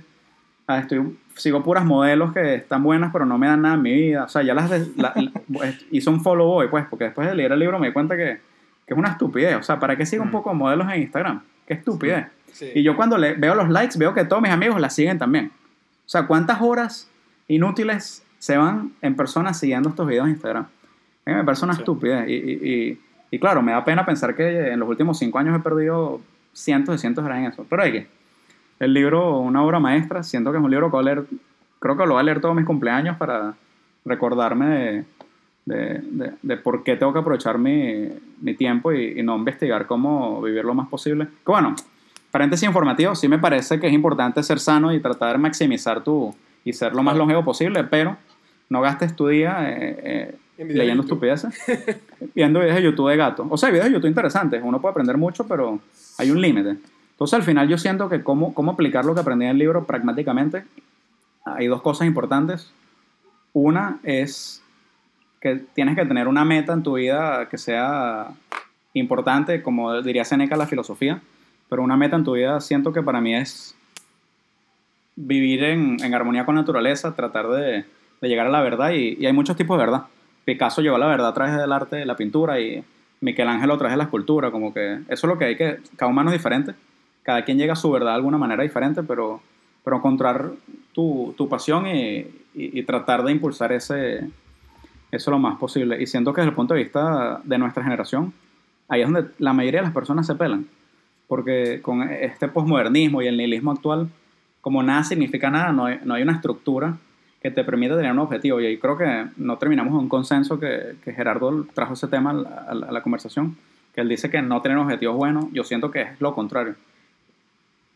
[0.68, 3.93] Ah, estoy, sigo puras modelos que están buenas, pero no me dan nada en mi
[3.93, 4.24] vida.
[4.24, 5.14] O sea, ya las de- la-
[5.91, 8.39] hice un follow boy, pues, porque después de leer el libro me di cuenta que,
[8.88, 9.56] que es una estupidez.
[9.58, 10.32] O sea, ¿para qué sigo un Mm.
[10.32, 11.41] poco de modelos en Instagram?
[11.68, 12.28] Qué estupidez.
[12.51, 12.72] Sí.
[12.74, 15.51] Y yo cuando le, veo los likes, veo que todos mis amigos la siguen también.
[16.06, 17.10] O sea, ¿cuántas horas
[17.47, 20.68] inútiles se van en personas siguiendo estos videos en Instagram?
[21.26, 21.82] A mí me parece una Sí.
[21.82, 22.28] estupidez.
[22.30, 22.99] Y, y- y-
[23.32, 26.21] y claro, me da pena pensar que en los últimos cinco años he perdido
[26.53, 27.65] cientos y cientos de horas en eso.
[27.69, 28.07] Pero hay que.
[28.80, 31.26] El libro, una obra maestra, siento que es un libro que voy a leer,
[31.80, 33.53] creo que lo voy a leer todos mis cumpleaños para
[34.03, 35.03] recordarme de,
[35.65, 38.09] de, de- de por qué tengo que aprovechar mi,
[38.41, 41.26] mi tiempo y, y no investigar cómo vivir lo más posible.
[41.26, 41.73] Que bueno,
[42.32, 46.36] paréntesis informativo, sí me parece que es importante ser sano y tratar de maximizar tu
[46.63, 48.17] y ser lo más longevo posible, pero
[48.69, 51.60] no gastes tu día eh, eh, leyendo estupideces,
[52.36, 53.47] viendo videos de YouTube de gato.
[53.49, 55.80] O sea, hay videos de YouTube interesantes, uno puede aprender mucho, pero
[56.18, 56.78] hay un límite.
[57.12, 59.86] Entonces, al final yo siento que cómo, cómo aplicar lo que aprendí en el libro
[59.86, 60.66] pragmáticamente,
[61.45, 62.72] hay dos cosas importantes.
[63.53, 64.62] Una es
[65.39, 68.32] que tienes que tener una meta en tu vida que sea
[68.93, 71.22] importante, como diría Seneca, la filosofía,
[71.70, 73.76] pero una meta en tu vida siento que para mí es
[75.16, 77.86] vivir en, en armonía con la naturaleza, tratar de,
[78.22, 80.06] de llegar a la verdad y, y hay muchos tipos de verdad.
[80.46, 82.84] Picasso llegó a la verdad a través del arte, de la pintura y
[83.20, 86.12] Michelangelo a través de la escultura, como que eso es lo que hay que, cada
[86.12, 86.76] humano es diferente,
[87.24, 89.41] cada quien llega a su verdad de alguna manera diferente, pero,
[89.84, 90.52] pero encontrar
[90.93, 92.43] tu, tu pasión y,
[92.84, 94.30] tratar de impulsar ese,
[95.12, 96.02] eso lo más posible.
[96.02, 98.32] Y siento que desde el punto de vista de nuestra generación,
[98.88, 100.68] ahí es donde la mayoría de las personas se pelan.
[101.28, 104.08] Porque con este posmodernismo y el nihilismo actual,
[104.62, 106.98] como nada significa nada, no no hay una estructura
[107.46, 108.60] que te permita tener un objetivo.
[108.60, 112.34] Y ahí creo que no terminamos un consenso que, que Gerardo trajo ese tema a
[112.34, 112.50] la,
[112.89, 113.56] a la- conversación,
[113.93, 116.74] que él dice que no tener objetivos buenos, yo siento que es lo contrario.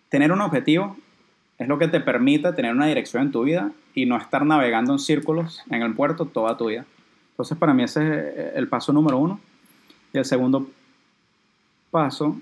[0.10, 0.96] Tener un objetivo
[1.58, 4.94] es lo que te permite tener una dirección en tu vida y no estar navegando
[4.94, 6.86] en círculos en el puerto toda tu vida.
[7.32, 9.40] Entonces, para mí ese es el paso número uno.
[10.14, 10.70] Y el segundo
[11.90, 12.38] paso,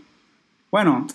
[0.69, 1.07] bueno,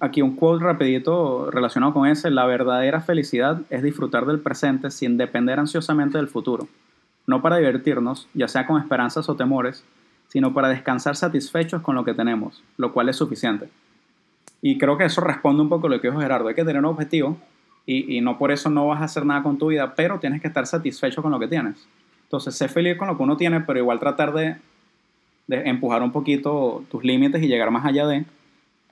[0.00, 5.18] aquí un quote rapidito relacionado con ese, la verdadera felicidad es disfrutar del presente sin
[5.18, 6.66] depender ansiosamente del futuro,
[7.26, 9.84] no para divertirnos, ya sea con esperanzas o temores,
[10.28, 13.68] sino para descansar satisfechos con lo que tenemos, lo cual es suficiente.
[14.62, 16.78] Y creo que eso responde un poco a lo que dijo Gerardo, hay que tener
[16.78, 17.36] un objetivo
[17.84, 20.40] y, y no por eso no vas a hacer nada con tu vida, pero tienes
[20.40, 21.86] que estar satisfecho con lo que tienes.
[22.24, 24.56] Entonces, sé feliz con lo que uno tiene, pero igual tratar de,
[25.46, 28.24] de empujar un poquito tus límites y llegar más allá de,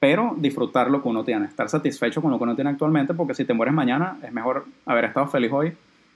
[0.00, 3.34] pero disfrutar lo que uno tiene, estar satisfecho con lo que uno tiene actualmente, porque
[3.34, 5.72] si te mueres mañana, es mejor haber estado feliz hoy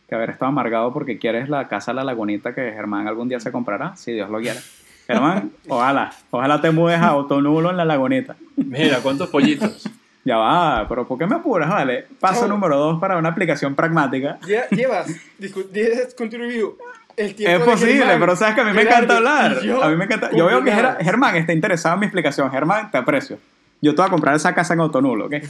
[0.09, 3.51] que haber estado amargado porque quieres la casa La Lagunita que Germán algún día se
[3.51, 4.59] comprará, si Dios lo quiere.
[5.07, 8.37] Germán, ojalá, ojalá te mudes a Autonulo en La Lagunita.
[8.57, 9.89] Mira, ¿cuántos pollitos?
[10.24, 11.68] Ya va, pero ¿por qué me apuras?
[11.68, 12.07] Vale.
[12.20, 14.39] Paso número dos para una aplicación pragmática.
[14.43, 15.09] Lle- Llevas,
[15.41, 16.76] discu- dices con tu review,
[17.16, 19.61] el tiempo Es de posible, Germán, pero sabes que a mí me encanta hablar.
[19.62, 20.30] yo a mí me encanta.
[20.30, 20.70] Yo veo que.
[21.01, 22.49] Germán está interesado en mi explicación.
[22.53, 23.39] Germán, te aprecio.
[23.83, 25.35] Yo te voy a comprar esa casa en Autonulo, ¿ok?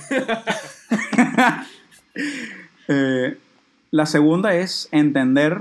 [2.89, 3.39] Eh,
[3.91, 5.59] la segunda es entender.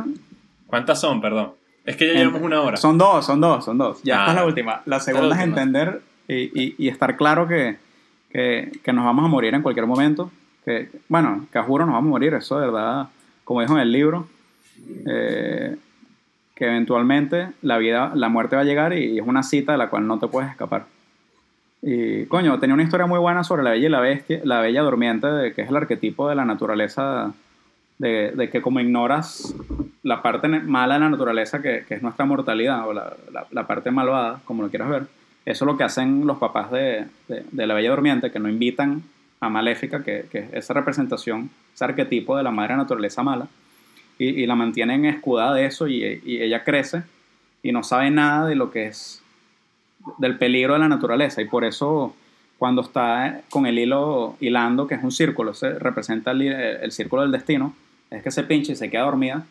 [0.67, 1.51] ¿Cuántas son, perdón?
[1.86, 2.78] Es que ya llevamos una hora.
[2.78, 4.01] Son dos, son dos, son dos.
[4.03, 4.82] Ya Ah, esta es la última.
[4.86, 5.61] La segunda es última.
[5.61, 7.78] entender y, y- y estar claro que,
[8.32, 10.32] que, que nos vamos a morir en cualquier momento.
[10.65, 13.07] Que, bueno, que a juro nos vamos a morir, eso de verdad,
[13.43, 14.28] como dijo en el libro,
[15.07, 15.76] eh,
[16.55, 19.89] que eventualmente la vida, la muerte va a llegar y, es una cita de la
[19.89, 20.86] cual no te puedes escapar.
[21.82, 24.82] Y coño, tenía una historia muy buena sobre la bella y la bestia, la bella
[24.82, 27.34] durmiente, que es el arquetipo de la naturaleza,
[27.97, 29.55] de, que como ignoras
[30.03, 34.61] la parte mala de la naturaleza, que, es nuestra mortalidad, o la, parte malvada, como
[34.61, 35.07] lo quieras ver,
[35.45, 37.05] eso es lo que hacen los papás de,
[37.51, 39.01] la bella durmiente, que no invitan
[39.39, 43.47] a Maléfica, que, es esa representación, ese arquetipo de la madre naturaleza mala,
[44.19, 47.01] y, y la mantienen escudada de eso y ella crece
[47.63, 49.20] y no sabe nada de lo que es
[50.18, 52.16] del peligro de la naturaleza y por eso
[52.58, 57.22] cuando está con el hilo hilando que es un círculo se representa el, el círculo
[57.24, 57.74] del destino
[58.10, 59.45] es que se pinche y se queda dormida,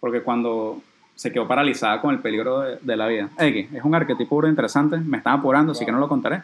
[0.00, 0.80] porque cuando
[1.16, 3.28] se quedó paralizada con el peligro de, de la vida.
[3.38, 6.42] X, es un arquetipo interesante, me están apurando, así que no lo contaré.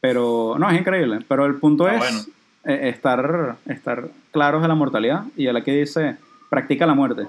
[0.00, 1.18] Pero no, es increíble.
[1.28, 2.18] Pero el punto Ah, es bueno.
[2.64, 6.16] eh, estar, estar claros de la mortalidad y a la que dice,
[6.48, 7.26] practica la muerte.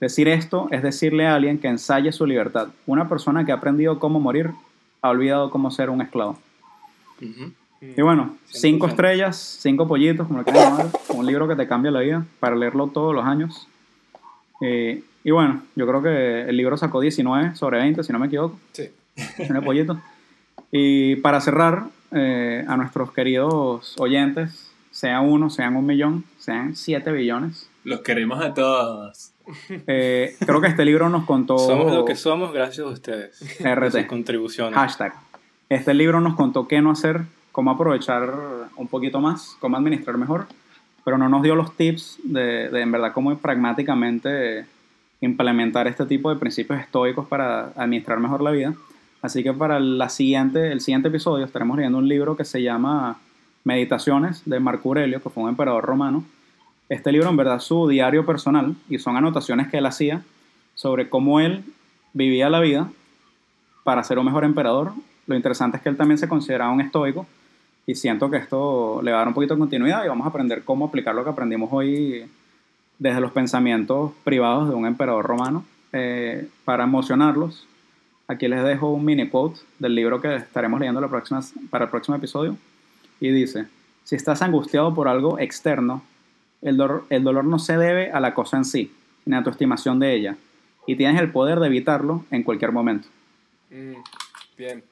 [0.00, 2.68] Decir esto es decirle a alguien que ensaye su libertad.
[2.86, 4.50] Una persona que ha aprendido cómo morir
[5.02, 6.38] ha olvidado cómo ser un esclavo.
[7.20, 7.52] Ujú.
[7.80, 8.60] Y bueno, 100%.
[8.60, 12.24] cinco estrellas, cinco pollitos, como lo quieran llamar, un libro que te cambia la vida
[12.38, 13.66] para leerlo todos los años.
[14.60, 18.26] Eh, y bueno, yo creo que el libro sacó 19 sobre 20, si no me
[18.28, 18.88] equivoco, Sí.
[19.36, 20.00] tiene pollito.
[20.70, 27.10] Y para cerrar, eh, a nuestros queridos oyentes, sea uno, sean un millón, sean siete
[27.10, 29.31] billones, Los queremos a todos.
[29.86, 31.58] Eh, creo que este libro nos contó...
[31.58, 33.40] Somos lo que somos gracias a ustedes.
[33.64, 33.92] RT.
[33.92, 34.74] sus contribuciones.
[34.74, 35.14] Hashtag.
[35.68, 38.32] Este libro nos contó qué no hacer, cómo aprovechar
[38.76, 40.46] un poquito más, cómo administrar mejor,
[41.04, 44.66] pero no nos dio los tips de, de en verdad cómo pragmáticamente
[45.22, 48.74] implementar este tipo de principios estoicos para administrar mejor la vida.
[49.22, 53.18] Así que para la siguiente, el siguiente episodio estaremos leyendo un libro que se llama
[53.64, 56.24] Meditaciones de Marco Aurelio, que fue un emperador romano.
[56.88, 60.22] Este libro en verdad su diario personal y son anotaciones que él hacía
[60.74, 61.64] sobre cómo él
[62.12, 62.90] vivía la vida
[63.84, 64.92] para ser un mejor emperador.
[65.26, 67.26] Lo interesante es que él también se consideraba un estoico
[67.86, 70.30] y siento que esto le va a dar un poquito de continuidad y vamos a
[70.30, 72.28] aprender cómo aplicar lo que aprendimos hoy
[72.98, 77.66] desde los pensamientos privados de un emperador romano eh, para emocionarlos.
[78.28, 81.00] Aquí les dejo un mini quote del libro que estaremos leyendo
[81.70, 82.56] para el próximo episodio
[83.20, 83.66] y dice,
[84.04, 86.02] si estás angustiado por algo externo,
[86.62, 88.92] el dolor, el dolor no se debe a la cosa en sí,
[89.24, 90.36] ni a tu estimación de ella,
[90.86, 93.08] y tienes el poder de evitarlo en cualquier momento.
[93.70, 93.94] Mm,
[94.56, 94.84] bien.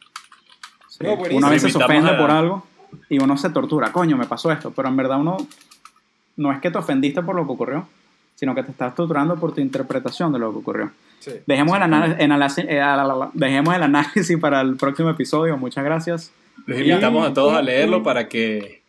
[0.89, 0.99] Sí.
[1.05, 1.39] No, buenísimo.
[1.39, 2.67] uno a veces se ofende por algo
[3.09, 3.93] y uno se tortura.
[3.93, 4.71] Coño, me pasó esto.
[4.75, 5.37] Pero en verdad uno
[6.37, 7.87] no es que te ofendiste por lo que ocurrió,
[8.35, 10.91] sino que te estás torturando por tu interpretación de lo que ocurrió.
[11.21, 11.33] Sí.
[11.47, 15.57] Dejemos el, análisis- eh, a la- la- la- dejemos el análisis para el próximo episodio.
[15.57, 16.33] Muchas gracias.
[16.67, 18.83] Los invitamos a todos a leerlo para que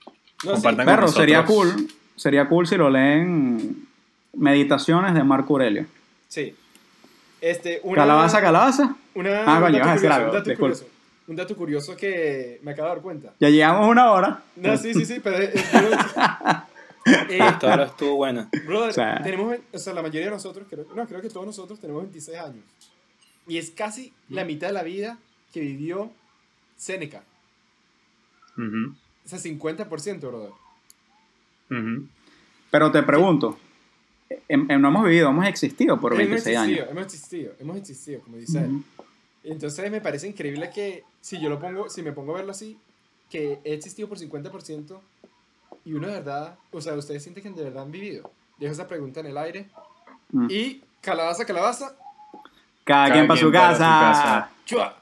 [0.43, 0.55] No, sí.
[0.55, 1.21] compartan con Perro, nosotros.
[1.21, 1.88] sería cool.
[2.22, 3.88] Sería cool si lo leen
[4.34, 5.88] Meditaciones de Marco Aurelio.
[6.28, 6.53] Sí.
[7.41, 8.95] Este, una, Calabaza, calabaza.
[9.15, 10.86] Una, Ah, un, coño, dato vas a decir curioso, algo, un dato curioso.
[11.28, 13.34] Un dato curioso que me acabo de dar cuenta.
[13.39, 14.43] Ya llegamos una hora.
[14.55, 15.38] No, sí, sí, sí, pero...
[15.41, 18.47] eh, Esta hora estuvo buena.
[18.67, 21.47] Brother, O sea- tenemos, o sea, la mayoría de nosotros, creo, no, creo que todos
[21.47, 22.63] nosotros tenemos 26 años.
[23.47, 25.17] Y es casi la mitad de la vida
[25.51, 26.11] que vivió
[26.78, 27.24] Seneca.
[28.55, 28.93] Ujú,
[29.26, 30.51] O sea, 50%, brother.
[31.72, 32.07] Ujú.
[32.69, 33.57] Pero te pregunto,
[34.47, 36.91] em- em, no hemos vivido, hemos existido por hemos 26 existido, años.
[36.91, 38.65] hemos existido, hemos existido, como dice él.
[38.72, 38.84] Ujú.
[39.43, 42.78] Entonces me parece increíble que si yo lo pongo, si me pongo a verlo así,
[43.30, 44.99] que he existido por 50%
[45.84, 48.30] y uno de verdad, o sea, ustedes sienten que de verdad han vivido.
[48.59, 49.67] Dejo esa pregunta en el aire.
[50.32, 50.47] Mm.
[50.49, 51.95] Y calabaza, calabaza,
[52.84, 54.49] Cada, Cada quien para su para casa.
[54.65, 54.95] su casa.
[54.95, 54.97] chua.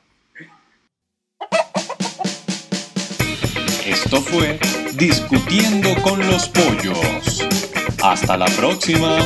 [3.86, 4.60] Esto fue
[4.94, 7.48] Discutiendo con los Pollos.
[8.02, 9.18] Hasta la próxima.